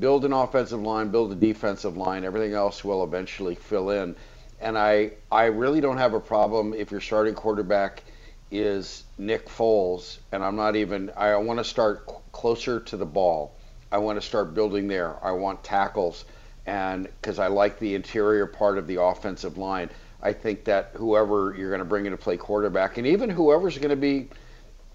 [0.00, 2.24] build an offensive line, build a defensive line.
[2.24, 4.16] Everything else will eventually fill in.
[4.60, 8.02] And I I really don't have a problem if your starting quarterback
[8.50, 11.12] is Nick Foles, and I'm not even.
[11.16, 13.54] I want to start closer to the ball.
[13.92, 15.24] I want to start building there.
[15.24, 16.24] I want tackles,
[16.66, 19.90] and because I like the interior part of the offensive line,
[20.22, 23.76] I think that whoever you're going to bring in to play quarterback, and even whoever's
[23.78, 24.28] going to be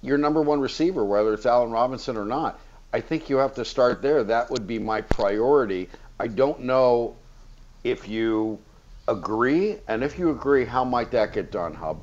[0.01, 2.60] your number one receiver, whether it's Allen Robinson or not,
[2.93, 4.23] I think you have to start there.
[4.23, 5.89] That would be my priority.
[6.19, 7.17] I don't know
[7.84, 8.60] if you
[9.08, 12.01] agree, and if you agree, how might that get done, Hub?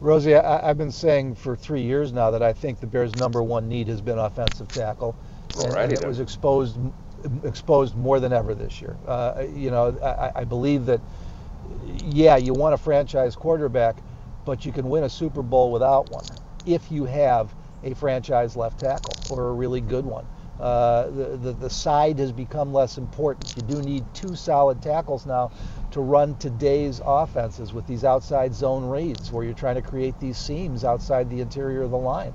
[0.00, 3.42] Rosie, I, I've been saying for three years now that I think the Bears' number
[3.42, 5.16] one need has been offensive tackle,
[5.64, 6.76] and, and it was exposed
[7.44, 8.96] exposed more than ever this year.
[9.06, 11.00] Uh, you know, I, I believe that
[12.04, 13.96] yeah, you want a franchise quarterback,
[14.44, 16.24] but you can win a Super Bowl without one
[16.66, 17.52] if you have
[17.84, 20.26] a franchise left tackle or a really good one.
[20.60, 23.56] Uh, the, the the side has become less important.
[23.56, 25.50] You do need two solid tackles now
[25.90, 30.38] to run today's offenses with these outside zone reads, where you're trying to create these
[30.38, 32.32] seams outside the interior of the line.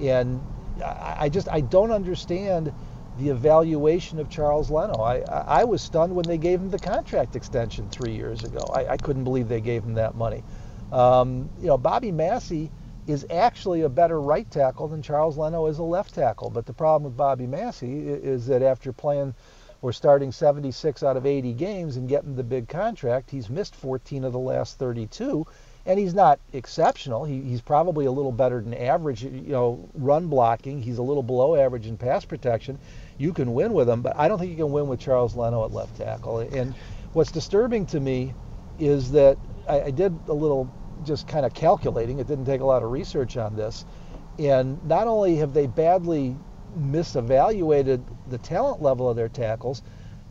[0.00, 0.40] And
[0.84, 2.72] I, I just I don't understand
[3.18, 4.94] the evaluation of Charles Leno.
[4.94, 8.64] I, I, was stunned when they gave him the contract extension three years ago.
[8.74, 10.42] I, I couldn't believe they gave him that money.
[10.90, 12.70] Um, you know, Bobby Massie
[13.06, 16.50] is actually a better right tackle than Charles Leno is a left tackle.
[16.50, 19.34] But the problem with Bobby Massie is that after playing
[19.84, 24.24] or starting 76 out of 80 games and getting the big contract, he's missed 14
[24.24, 25.46] of the last 32.
[25.84, 27.26] And he's not exceptional.
[27.26, 30.80] He, he's probably a little better than average, you know, run blocking.
[30.80, 32.78] He's a little below average in pass protection.
[33.18, 35.66] You can win with him, but I don't think you can win with Charles Leno
[35.66, 36.38] at left tackle.
[36.38, 36.74] And
[37.12, 38.32] what's disturbing to me
[38.78, 39.36] is that
[39.68, 40.72] I, I did a little
[41.04, 42.20] just kind of calculating.
[42.20, 43.84] It didn't take a lot of research on this.
[44.38, 46.38] And not only have they badly
[46.78, 49.82] misevaluated the talent level of their tackles,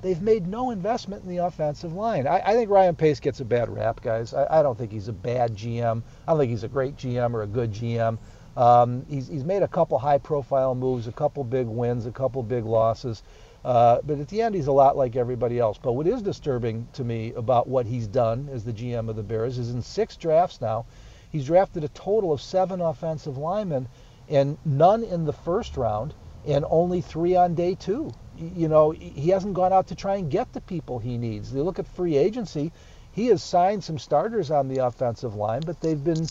[0.01, 2.27] they've made no investment in the offensive line.
[2.27, 4.33] I, I think Ryan Pace gets a bad rap, guys.
[4.33, 6.03] I, I don't think he's a bad GM.
[6.27, 8.17] I don't think he's a great GM or a good GM.
[8.55, 12.65] Um, he's, he's made a couple high-profile moves, a couple big wins, a couple big
[12.65, 13.23] losses.
[13.65, 15.79] Uh, but at the end, he's a lot like everybody else.
[15.81, 19.23] But what is disturbing to me about what he's done as the GM of the
[19.23, 20.85] Bears is in six drafts now,
[21.31, 23.87] he's drafted a total of seven offensive linemen,
[24.29, 26.13] and none in the first round,
[26.45, 28.11] and only three on day two.
[28.35, 31.51] You know, he hasn't gone out to try and get the people he needs.
[31.51, 32.71] They look at free agency.
[33.11, 36.25] He has signed some starters on the offensive line, but they've been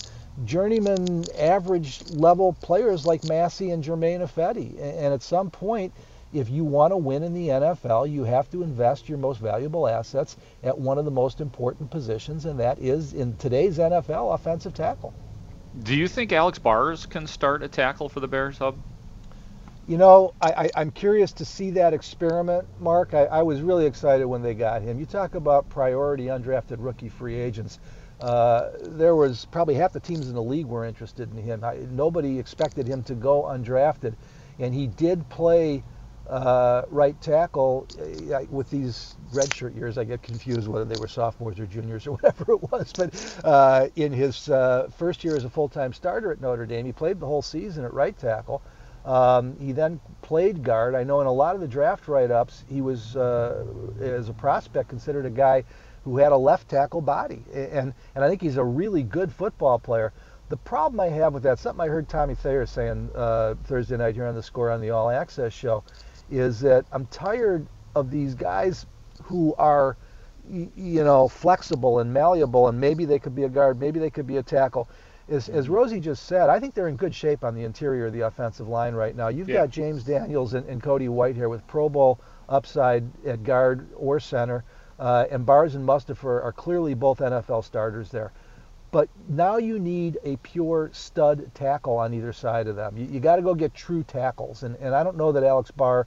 [0.44, 4.80] journeyman, average level players like Massie and Germain Ifedi.
[4.80, 5.92] And at some point,
[6.32, 9.86] if you want to win in the NFL, you have to invest your most valuable
[9.86, 14.74] assets at one of the most important positions, and that is in today's NFL offensive
[14.74, 15.12] tackle.
[15.82, 18.76] Do you think Alex Bars can start a tackle for the Bears, Hub?
[19.92, 23.14] You know, I, I'm curious to see that experiment, Mark.
[23.14, 24.98] I, I was really excited when they got him.
[25.00, 27.78] You talk about priority undrafted rookie free agents.
[28.20, 31.64] Uh, there was probably half the teams in the league were interested in him.
[31.64, 34.16] I, nobody expected him to go undrafted,
[34.58, 35.84] and he did play
[36.28, 39.98] uh, right tackle uh, with these redshirt years.
[39.98, 42.94] I get confused whether they were sophomores or juniors or whatever it was.
[42.94, 46.92] But uh, in his uh, first year as a full-time starter at Notre Dame, he
[46.92, 48.62] played the whole season at right tackle.
[49.04, 50.94] Um, he then played guard.
[50.94, 53.64] I know in a lot of the draft write-ups, he was, uh,
[54.00, 55.64] as a prospect, considered a guy
[56.04, 59.78] who had a left tackle body, and and I think he's a really good football
[59.78, 60.12] player.
[60.48, 64.14] The problem I have with that, something I heard Tommy Thayer saying uh, Thursday night
[64.14, 65.84] here on the Score on the All Access show,
[66.30, 68.86] is that I'm tired of these guys
[69.22, 69.96] who are,
[70.50, 74.26] you know, flexible and malleable, and maybe they could be a guard, maybe they could
[74.26, 74.88] be a tackle.
[75.28, 78.12] As, as Rosie just said, I think they're in good shape on the interior of
[78.12, 79.28] the offensive line right now.
[79.28, 79.60] You've Yeah.
[79.62, 84.64] got James Daniels and, and Cody here with Pro Bowl upside at guard or center,
[84.98, 88.32] uh, and Bars and Mustipher are clearly both NFL starters there.
[88.90, 92.96] But now you need a pure stud tackle on either side of them.
[92.98, 95.70] You, you got to go get true tackles, and, and I don't know that Alex
[95.70, 96.06] Bars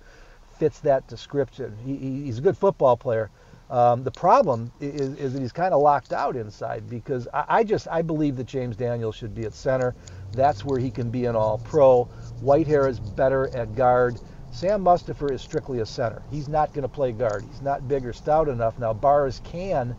[0.60, 1.76] fits that description.
[1.84, 3.30] He- he's a good football player.
[3.70, 7.64] Um, the problem is, is that he's kind of locked out inside because I, I
[7.64, 9.96] just I believe that James Daniels should be at center.
[10.34, 12.08] That's where he can be an All-Pro.
[12.44, 14.20] Whitehair is better at guard.
[14.52, 16.22] Sam Mustipher is strictly a center.
[16.32, 17.44] He's not going to play guard.
[17.52, 18.78] He's not big or stout enough.
[18.78, 19.96] Now Bars can,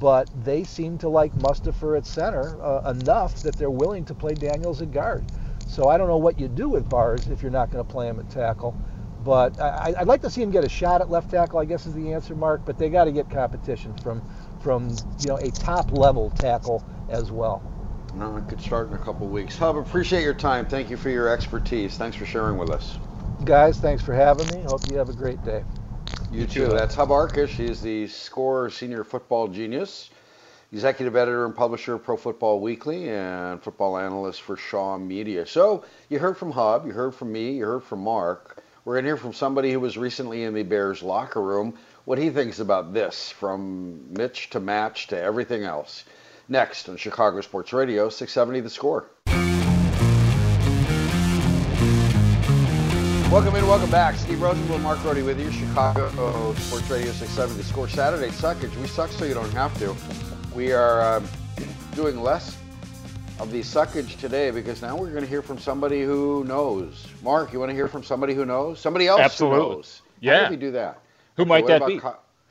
[0.00, 4.34] but they seem to like Mustipher at center uh, enough that they're willing to play
[4.34, 5.24] Daniels at guard.
[5.66, 8.08] So I don't know what you do with Bars if you're not going to play
[8.08, 8.74] him at tackle.
[9.24, 11.58] But I, I'd like to see him get a shot at left tackle.
[11.58, 12.62] I guess is the answer, Mark.
[12.64, 14.22] But they got to get competition from
[14.60, 14.88] from
[15.20, 17.62] you know a top level tackle as well.
[18.14, 19.56] No, it could start in a couple weeks.
[19.56, 20.66] Hub, appreciate your time.
[20.66, 21.96] Thank you for your expertise.
[21.96, 22.98] Thanks for sharing with us.
[23.44, 24.62] Guys, thanks for having me.
[24.62, 25.64] Hope you have a great day.
[26.30, 26.68] You too.
[26.68, 27.50] That's Hub Arkush.
[27.50, 30.10] He is the Score Senior Football Genius,
[30.72, 35.46] executive editor and publisher of Pro Football Weekly, and football analyst for Shaw Media.
[35.46, 38.59] So you heard from Hub, you heard from me, you heard from Mark.
[38.82, 41.74] We're going to hear from somebody who was recently in the Bears locker room
[42.06, 46.04] what he thinks about this, from Mitch to Match to everything else.
[46.48, 49.10] Next on Chicago Sports Radio, 670 The Score.
[53.30, 54.14] Welcome in, welcome back.
[54.14, 55.52] Steve Rosenbloom, Mark Grote with you.
[55.52, 58.74] Chicago Sports Radio 670 The Score Saturday Suckage.
[58.80, 59.94] We suck so you don't have to.
[60.56, 61.28] We are um,
[61.94, 62.56] doing less
[63.40, 67.06] of the suckage today because now we're going to hear from somebody who knows.
[67.22, 68.78] Mark, you want to hear from somebody who knows?
[68.78, 69.58] Somebody else Absolutely.
[69.64, 70.02] who knows.
[70.04, 70.44] How Yeah.
[70.44, 70.98] do we do that?
[71.36, 71.98] Who might that be?
[71.98, 72.08] Ky-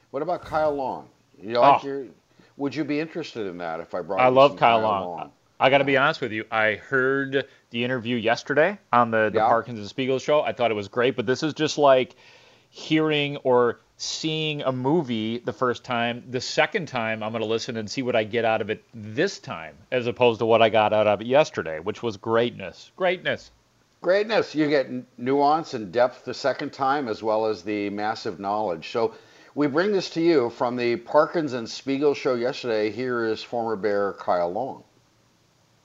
[0.10, 1.08] what about Kyle Long?
[1.42, 1.88] You like Oh.
[1.88, 2.06] your,
[2.58, 5.32] would you be interested in that if I brought I love some Kyle Long.
[5.60, 6.46] I got to be honest with you.
[6.50, 9.48] I heard the interview yesterday on the, the Yeah.
[9.48, 10.42] Parkins and Spiegel show.
[10.42, 12.16] I thought it was great, but this is just like
[12.70, 16.24] hearing or seeing a movie the first time.
[16.30, 18.82] The second time, I'm going to listen and see what I get out of it
[18.94, 22.92] this time, as opposed to what I got out of it yesterday, which was greatness.
[22.96, 23.52] Greatness.
[24.02, 24.56] Greatness.
[24.56, 24.90] You get
[25.20, 28.90] nuance and depth the second time, as well as the massive knowledge.
[28.90, 29.16] So
[29.54, 32.92] we bring this to you from the Parkins and Spiegel show yesterday.
[32.92, 34.86] Here is former Bear Kyle Long.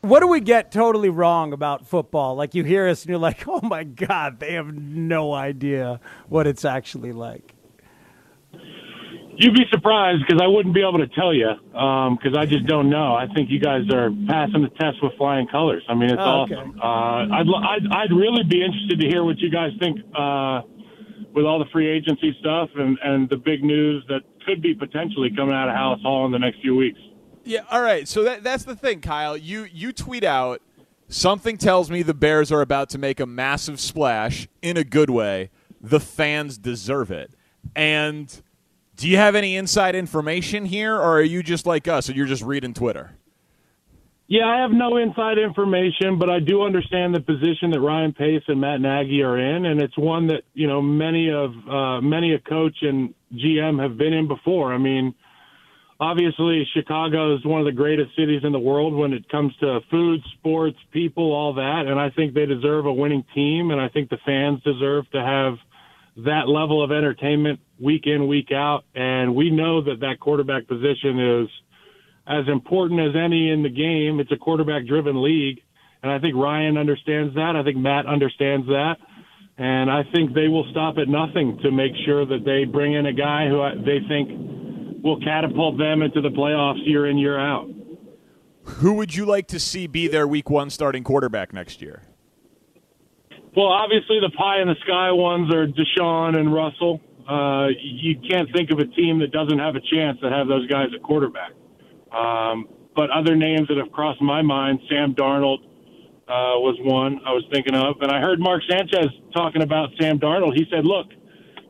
[0.02, 2.36] What do we get totally wrong about football?
[2.36, 5.98] Like you hear us and you're like, oh my God, they have no idea
[6.28, 7.53] what it's actually like.
[9.37, 12.89] You'd be surprised because I wouldn't be able to tell you because I just don't
[12.89, 13.14] know.
[13.14, 15.82] I think you guys are passing the test with flying colors.
[15.89, 16.55] I mean, it's Oh, okay.
[16.55, 16.78] awesome.
[16.80, 20.62] Uh, I'd, I'd I'd really be interested to hear what you guys think uh,
[21.35, 25.30] with all the free agency stuff and and the big news that could be potentially
[25.35, 26.99] coming out of Halas Hall in the next few weeks.
[27.45, 28.07] Yeah, all right.
[28.07, 29.37] So that that's the thing, Kyle.
[29.37, 30.62] You you tweet out
[31.09, 35.11] something tells me the Bears are about to make a massive splash in a good
[35.11, 35.51] way.
[35.80, 37.35] The fans deserve it.
[37.76, 38.41] And
[38.97, 42.26] do you have any inside information here or are you just like us and you're
[42.26, 43.12] just reading Twitter?
[44.26, 48.42] Yeah, I have no inside information, but I do understand the position that Ryan Pace
[48.49, 52.32] and Matt Nagy are in, and it's one that you know many of uh, many
[52.32, 54.72] a coach and GM have been in before.
[54.72, 55.14] I mean,
[56.01, 59.80] obviously Chicago is one of the greatest cities in the world when it comes to
[59.90, 63.88] food, sports, people, all that, and I think they deserve a winning team, and I
[63.88, 65.59] think the fans deserve to have
[66.24, 71.42] that level of entertainment week in, week out, and we know that that quarterback position
[71.42, 71.48] is
[72.26, 74.20] as important as any in the game.
[74.20, 75.60] It's a quarterback driven league.
[76.02, 77.56] And I think Ryan understands that.
[77.56, 78.96] I think Matt understands that.
[79.56, 83.06] And I think they will stop at nothing to make sure that they bring in
[83.06, 87.68] a guy who they think will catapult them into the playoffs year in, year out.
[88.64, 92.02] Who would you like to see be their week 1 starting quarterback next year?
[93.56, 97.00] Well, obviously the pie in the sky ones are Deshaun and Russell.
[97.28, 100.66] Uh, you can't think of a team that doesn't have a chance to have those
[100.66, 101.52] guys at quarterback.
[102.12, 105.64] Um, but other names that have crossed my mind, Sam Darnold
[106.28, 110.18] uh, was one I was thinking of, and I heard Mark Sanchez talking about Sam
[110.18, 110.54] Darnold.
[110.54, 111.08] He said, "Look,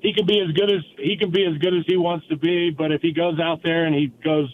[0.00, 2.36] he can be as good as he can be as good as he wants to
[2.36, 4.48] be, but if he goes out there and he goes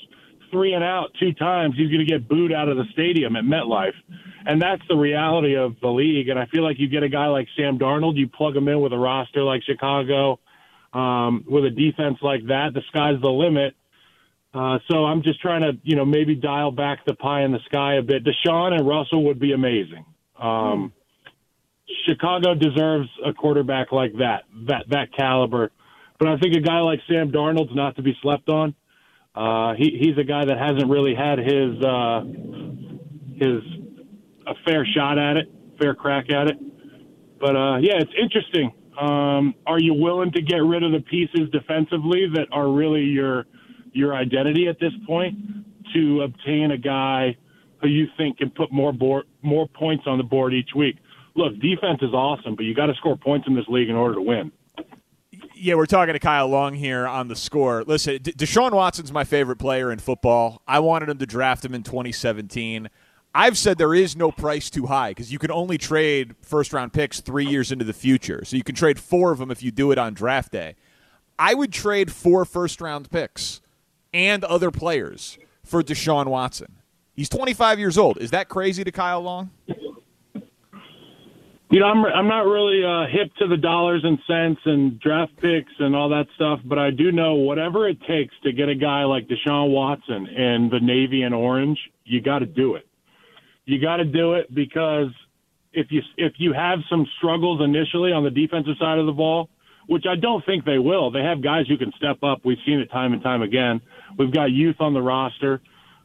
[0.50, 3.44] three and out two times, he's going to get booed out of the stadium at
[3.44, 3.96] MetLife."
[4.46, 6.28] And that's the reality of the league.
[6.28, 8.80] And I feel like you get a guy like Sam Darnold, you plug him in
[8.80, 10.40] with a roster like Chicago,
[10.92, 13.74] um, with a defense like that, the sky's the limit.
[14.52, 17.60] Uh, so I'm just trying to, you know, maybe dial back the pie in the
[17.66, 18.24] sky a bit.
[18.24, 20.04] Deshaun and Russell would be amazing.
[20.38, 20.92] Um,
[22.08, 25.70] Chicago deserves a quarterback like that, that that caliber.
[26.18, 28.74] But I think a guy like Sam Darnold's not to be slept on.
[29.34, 32.24] Uh, he, he's a guy that hasn't really had his uh,
[33.36, 33.62] his
[34.46, 36.58] a fair shot at it, fair crack at it.
[37.40, 38.72] But uh, yeah, it's interesting.
[39.00, 43.46] Um, are you willing to get rid of the pieces defensively that are really your
[43.92, 45.36] your identity at this point
[45.94, 47.36] to obtain a guy
[47.80, 50.96] who you think can put more board, more points on the board each week?
[51.34, 54.16] Look, defense is awesome, but you got to score points in this league in order
[54.16, 54.52] to win.
[55.54, 57.84] Yeah, we're talking to Kyle Long here on the score.
[57.84, 60.62] Listen, D- Deshaun Watson's my favorite player in football.
[60.66, 62.88] I wanted him to draft him in 2017.
[63.34, 66.92] I've said there is no price too high because you can only trade first round
[66.92, 68.44] picks three years into the future.
[68.44, 70.74] So you can trade four of them if you do it on draft day.
[71.38, 73.60] I would trade four first round picks
[74.12, 76.76] and other players for Deshaun Watson.
[77.14, 78.18] He's 25 years old.
[78.18, 79.50] Is that crazy to Kyle Long?
[81.72, 85.36] You know, I'm I'm not really uh, hip to the dollars and cents and draft
[85.36, 88.74] picks and all that stuff, but I do know whatever it takes to get a
[88.74, 92.89] guy like Deshaun Watson in the navy and orange, you got to do it.
[93.70, 95.08] You got to do it because
[95.72, 99.48] if you if you have some struggles initially on the defensive side of the ball,
[99.86, 102.40] which I don't think they will, they have guys who can step up.
[102.44, 103.80] We've seen it time and time again.
[104.18, 105.60] We've got youth on the roster,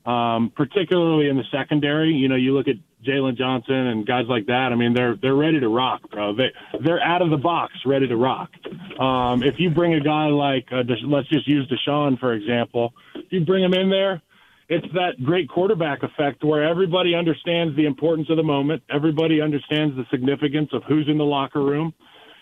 [0.05, 2.13] um, particularly in the secondary.
[2.13, 4.70] You know, you look at Jaylon Johnson and guys like that.
[4.72, 6.36] I mean, they're they're ready to rock, bro.
[6.36, 6.51] They
[6.84, 8.51] they're out of the box, ready to rock.
[8.99, 13.32] Um, if you bring a guy like uh, let's just use Deshaun for example, if
[13.32, 14.22] you bring him in there,
[14.68, 19.95] it's that great quarterback effect where everybody understands the importance of the moment, everybody understands
[19.95, 21.93] the significance of who's in the locker room,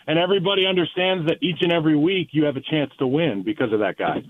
[0.08, 3.74] and everybody understands that each and every week you have a chance to win because
[3.74, 4.22] of that guy.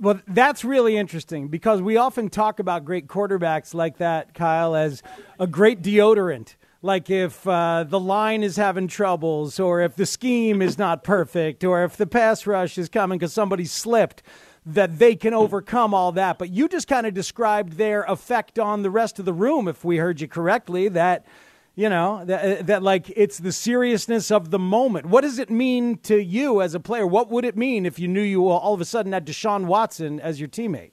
[0.00, 5.02] Well, that's really interesting because we often talk about great quarterbacks like that, Kyle, as
[5.38, 6.56] a great deodorant.
[6.80, 11.62] Like if uh, the line is having troubles, or if the scheme is not perfect,
[11.62, 14.22] or if the pass rush is coming because somebody slipped,
[14.66, 16.38] that they can overcome all that.
[16.38, 19.84] But you just kind of described their effect on the rest of the room, if
[19.84, 21.24] we heard you correctly, that
[21.78, 25.04] You know that uh, that like it's the seriousness of the moment.
[25.06, 27.06] What does it mean to you as a player?
[27.06, 30.18] What would it mean if you knew you all of a sudden had Deshaun Watson
[30.18, 30.92] as your teammate?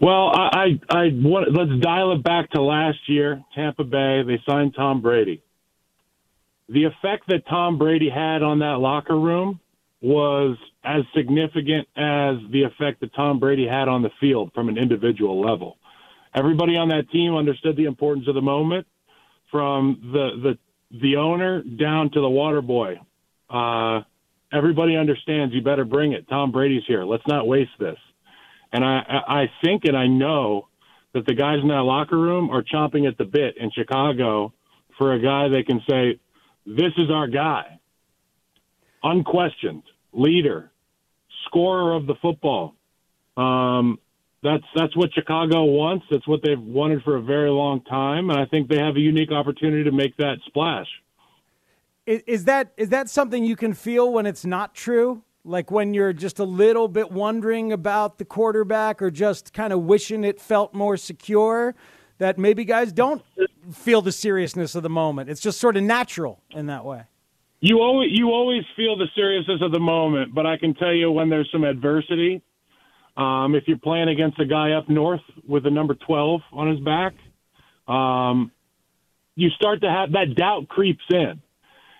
[0.00, 4.22] Well, I, I, I want, let's dial it back to last year, Tampa Bay.
[4.26, 5.42] They signed Tom Brady.
[6.68, 9.60] The effect that Tom Brady had on that locker room
[10.00, 14.78] was as significant as the effect that Tom Brady had on the field from an
[14.78, 15.76] individual level.
[16.34, 18.86] Everybody on that team understood the importance of the moment,
[19.50, 20.54] from the
[20.90, 23.00] the the owner down to the water boy.
[23.50, 24.02] Uh,
[24.52, 26.28] everybody understands you better bring it.
[26.28, 27.04] Tom Brady's here.
[27.04, 27.96] Let's not waste this.
[28.72, 30.68] And I, I think and I know
[31.14, 34.52] that the guys in that locker room are chomping at the bit in Chicago
[34.98, 36.20] for a guy they can say,
[36.66, 37.77] this is our guy.
[39.02, 39.82] Unquestioned,
[40.12, 40.70] leader,
[41.46, 42.74] scorer of the football.
[43.36, 43.98] Um,
[44.42, 46.06] that's that's what Chicago wants.
[46.10, 49.00] That's what they've wanted for a very long time, and I think they have a
[49.00, 50.86] unique opportunity to make that splash.
[52.06, 55.22] Is, is that is that something you can feel when it's not true?
[55.44, 59.82] Like when you're just a little bit wondering about the quarterback, or just kind of
[59.82, 61.74] wishing it felt more secure.
[62.18, 63.22] That maybe guys don't
[63.72, 65.30] feel the seriousness of the moment.
[65.30, 67.04] It's just sort of natural in that way.
[67.60, 71.10] You always you always feel the seriousness of the moment, but I can tell you
[71.10, 72.42] when there's some adversity.
[73.16, 76.78] Um, if you're playing against a guy up north with a number 12 on his
[76.78, 77.14] back,
[77.92, 78.52] um,
[79.34, 81.42] you start to have that doubt creeps in.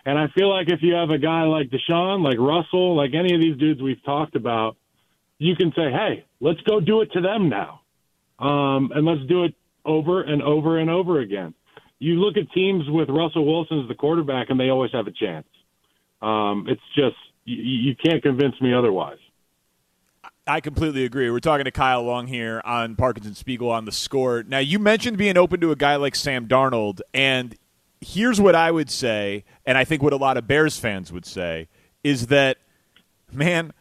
[0.04, 3.34] And I feel like if you have a guy like Deshaun, like Russell, like any
[3.34, 4.76] of these dudes we've talked about,
[5.38, 7.80] you can say, hey, let's go do it to them now.
[8.38, 9.54] Um, and let's do it
[9.84, 11.54] over and over and over again.
[11.98, 15.10] You look at teams with Russell Wilson as the quarterback, and they always have a
[15.10, 15.46] chance.
[16.22, 19.18] Um, it's just, you, you can't convince me otherwise.
[20.46, 21.30] I completely agree.
[21.30, 24.42] We're talking to Kyle Long here on Parkins and Spiegel on the score.
[24.42, 27.54] Now, you mentioned being open to a guy like Sam Darnold, and
[28.00, 31.26] here's what I would say, and I think what a lot of Bears fans would
[31.26, 31.68] say,
[32.02, 32.58] is that,
[33.32, 33.72] man,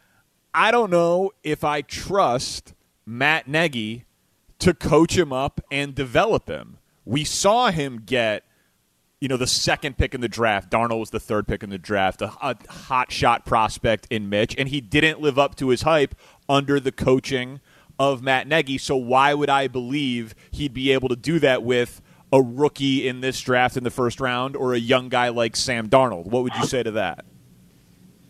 [0.52, 2.74] I don't know if I trust
[3.06, 4.04] Matt Nagy
[4.58, 6.77] to coach him up and develop him.
[7.08, 8.44] We saw him get
[9.20, 10.70] you know, the second pick in the draft.
[10.70, 12.28] Darnold was the third pick in the draft, a,
[12.68, 16.14] hot shot prospect in Mitch, and he didn't live up to his hype
[16.48, 17.60] under the coaching
[17.98, 18.78] of Matt Nagy.
[18.78, 22.00] So why would I believe he'd be able to do that with
[22.32, 25.88] a rookie in this draft in the first round or a young guy like Sam
[25.88, 26.26] Darnold?
[26.26, 27.24] What would you say to that?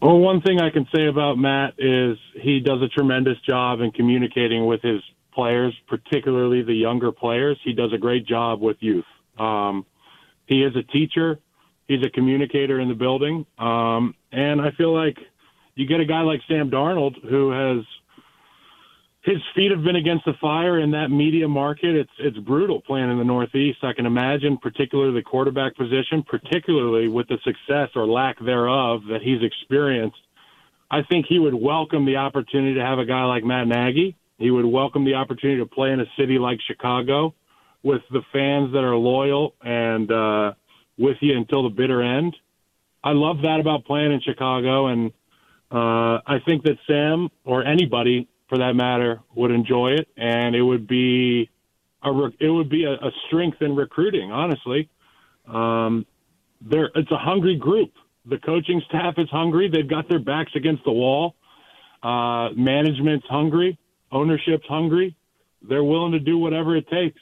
[0.01, 3.91] Well, one thing I can say about Matt is he does a tremendous job in
[3.91, 5.03] communicating with his
[5.39, 7.57] players, particularly the younger players.
[7.62, 9.05] He does a great job with youth.
[9.39, 9.86] Um,
[10.47, 11.39] he is a teacher.
[11.86, 13.47] He's a communicator in the building.
[13.57, 15.16] Um, and I feel like
[15.76, 17.84] you get a guy like Sam Darnold who has
[19.22, 21.95] his feet have been against the fire in that media market.
[21.95, 23.78] It's it's brutal playing in the Northeast.
[23.82, 29.20] I can imagine, particularly the quarterback position, particularly with the success or lack thereof that
[29.22, 30.18] he's experienced.
[30.91, 34.16] I think he would welcome the opportunity to have a guy like Matt Nagy.
[34.39, 37.34] He would welcome the opportunity to play in a city like Chicago
[37.82, 40.53] with the fans that are loyal and uh,
[40.97, 42.36] with you until the bitter end.
[43.03, 45.12] I love that about playing in Chicago, and
[45.70, 50.62] uh, I think that Sam or anybody for that matter would enjoy it, and it
[50.62, 51.51] would be
[52.03, 54.32] a re- it would be a, a strength in recruiting.
[54.32, 54.89] Honestly,
[55.47, 56.07] um,
[56.61, 57.93] there it's a hungry group.
[58.26, 59.68] The coaching staff is hungry.
[59.68, 61.34] They've got their backs against the wall.
[62.03, 63.78] Uh, management's hungry.
[64.12, 65.16] Ownership's hungry.
[65.62, 67.20] They're willing to do whatever it takes.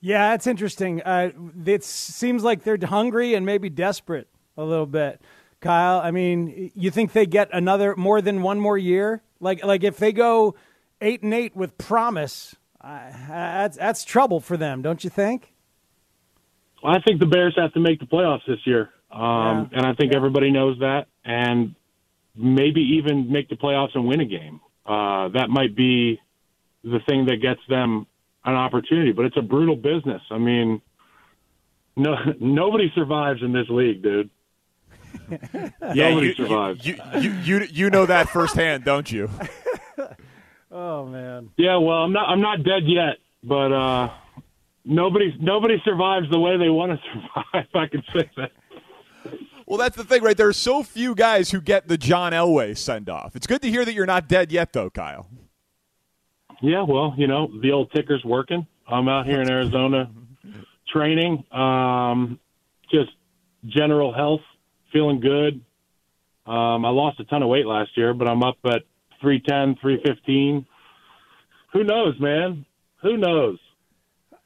[0.00, 1.02] Yeah, that's interesting.
[1.02, 1.30] Uh,
[1.66, 5.20] it seems like they're hungry and maybe desperate a little bit.
[5.60, 9.22] Kyle, I mean, you think they get another more than one more year?
[9.40, 10.54] Like, like if they go
[11.02, 15.52] eight and eight with promise, uh, that's that's trouble for them, don't you think?
[16.82, 19.92] Well, I think the Bears have to make the playoffs this year, um, and I
[19.92, 21.74] think everybody knows that, and
[22.34, 24.60] maybe even make the playoffs and win a game.
[24.90, 26.20] Uh, that might be
[26.82, 28.08] the thing that gets them
[28.44, 29.12] an opportunity.
[29.12, 30.20] But it's a brutal business.
[30.30, 30.82] I mean,
[31.96, 34.30] no nobody survives in this league, dude.
[35.80, 36.84] nobody you, survives.
[36.84, 39.30] You, you, you, you know that firsthand, don't you?
[40.72, 41.50] Oh man.
[41.56, 44.10] Yeah, well, I'm not I'm not dead yet, but uh,
[44.84, 47.66] nobody nobody survives the way they want to survive.
[47.74, 48.52] I can say that.
[49.70, 50.36] Well, that's the thing, right?
[50.36, 53.36] There are so few guys who get the John Elway send off.
[53.36, 55.28] It's good to hear that you're not dead yet, though, Kyle.
[56.60, 58.66] Yeah, well, you know, the old ticker's working.
[58.88, 60.10] I'm out here in Arizona
[60.92, 61.44] training.
[61.52, 62.40] Um,
[62.90, 63.10] just
[63.64, 64.40] general health,
[64.92, 65.60] feeling good.
[66.46, 68.82] Um, I lost a ton of weight last year, but I'm up at
[69.20, 70.66] 310, 315.
[71.74, 72.66] Who knows, man?
[73.02, 73.60] Who knows?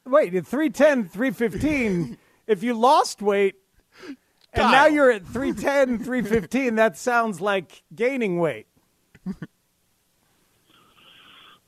[0.05, 3.55] Wait, at 310, 315, if you lost weight
[4.55, 8.67] and now you're at 310, 315, that sounds like gaining weight.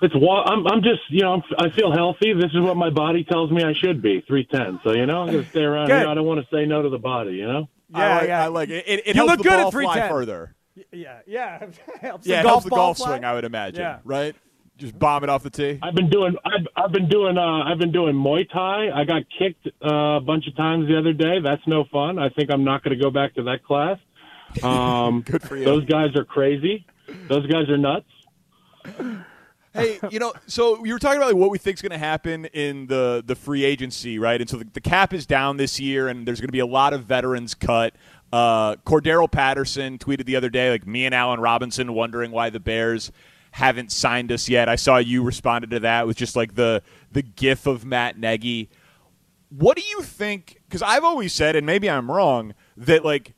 [0.02, 2.34] It's wa- I'm I'm just you know I'm, I feel healthy.
[2.34, 4.20] This is what my body tells me I should be.
[4.28, 4.78] Three ten.
[4.84, 6.00] So you know I'm gonna stay around Good.
[6.00, 6.08] here.
[6.08, 7.32] I don't want to say no to the body.
[7.32, 7.68] You know.
[7.94, 8.44] I like, yeah.
[8.44, 8.84] I like it.
[8.86, 10.10] It, it You helps look the good at ball fly 310.
[10.10, 10.54] further.
[10.92, 11.58] Yeah, yeah.
[12.02, 13.80] helps Yeah, the it golf helps the golf swing, I would imagine.
[13.80, 14.00] Yeah.
[14.04, 14.36] Right?
[14.78, 15.78] Just bomb it off the tee.
[15.82, 18.90] I've been doing I've, I've been doing uh, I've been doing Muay Thai.
[18.90, 21.40] I got kicked uh, a bunch of times the other day.
[21.40, 22.18] That's no fun.
[22.18, 23.98] I think I'm not going to go back to that class.
[24.62, 25.64] Um, Good for you.
[25.64, 26.84] Those guys are crazy.
[27.28, 28.06] Those guys are nuts.
[29.72, 31.98] hey, you know, so you were talking about like what we think is going to
[31.98, 34.40] happen in the the free agency, right?
[34.40, 36.66] And so the, the cap is down this year, and there's going to be a
[36.66, 37.94] lot of veterans cut.
[38.30, 42.60] Uh, Cordarrelle Patterson tweeted the other day, like me and Allen Robinson wondering why the
[42.60, 43.10] Bears
[43.56, 44.68] haven't signed us yet.
[44.68, 48.68] I saw you responded to that with just like the the gif of Matt Nagy.
[49.48, 50.60] What do you think?
[50.68, 53.32] Because I've always said, and maybe I'm wrong, that like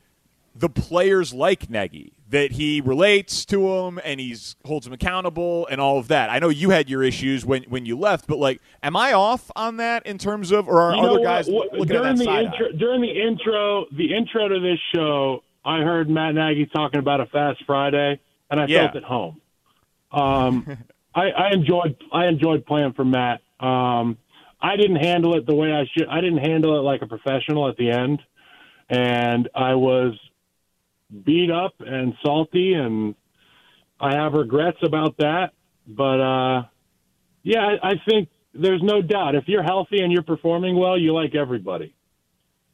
[0.53, 5.79] the players like Nagy, that he relates to them and he's holds them accountable and
[5.79, 6.29] all of that.
[6.29, 9.49] I know you had your issues when when you left, but like, am I off
[9.55, 12.17] on that in terms of, or are You other guys What- looking at during that
[12.17, 12.45] the side?
[12.47, 17.21] intro, during the intro, the intro to this show, I heard Matt Nagy talking about
[17.21, 18.19] a Fast Friday,
[18.51, 18.87] and I Yeah.
[18.87, 19.39] felt at home.
[20.11, 20.77] Um,
[21.13, 23.41] I, I enjoyed I enjoyed playing for Matt.
[23.59, 24.17] Um,
[24.61, 26.07] I didn't handle it the way I should.
[26.07, 28.21] I didn't handle it like a professional at the end,
[28.89, 30.13] and I was
[31.25, 33.15] beat up and salty, and
[33.99, 35.51] I have regrets about that.
[35.87, 36.63] But uh,
[37.43, 41.13] yeah, I, I think there's no doubt if you're healthy and you're performing well, you
[41.13, 41.95] like everybody.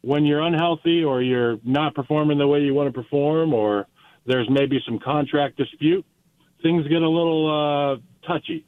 [0.02, 3.88] When you're unhealthy or you're not performing the way you want to perform, or
[4.26, 6.06] there's maybe some contract dispute,
[6.66, 8.66] things get a little uh, touchy.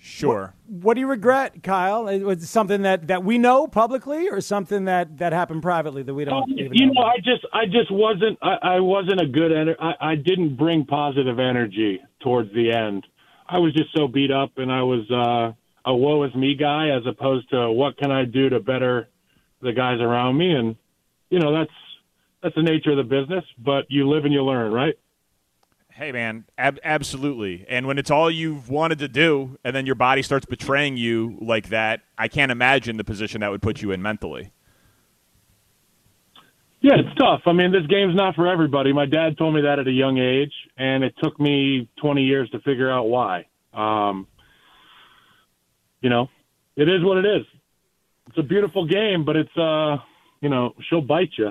[0.00, 0.54] Sure.
[0.66, 2.06] What do you regret, Kyle?
[2.06, 6.14] It was something that, that we know publicly, or something that, that happened privately that
[6.14, 6.92] we don't even you know?
[6.92, 10.56] know, I just, I just wasn't, I, I wasn't a good, ener- I, I didn't
[10.56, 13.06] bring positive energy towards the end.
[13.48, 16.90] I was just so beat up, and I was uh, a woe is me guy,
[16.96, 19.08] as opposed to what can I do to better
[19.60, 20.76] the guys around me, and
[21.28, 21.72] you know, that's
[22.42, 23.44] that's the nature of the business.
[23.58, 24.94] But you live and you learn, right?
[26.00, 27.66] Hey, man, ab- absolutely.
[27.68, 31.36] And when it's all you've wanted to do, and then your body starts betraying you
[31.42, 34.50] like that, I can't imagine the position that would put you in mentally.
[36.80, 37.42] Yeah, it's tough.
[37.44, 38.94] I mean, this game's not for everybody.
[38.94, 42.48] My dad told me that at a young age, and it took me 20 years
[42.52, 43.44] to figure out why.
[43.74, 44.26] Um,
[46.00, 46.30] you know,
[46.76, 47.46] it is what it is.
[48.28, 49.98] It's a beautiful game, but it's, uh,
[50.40, 51.50] you know, she'll bite you.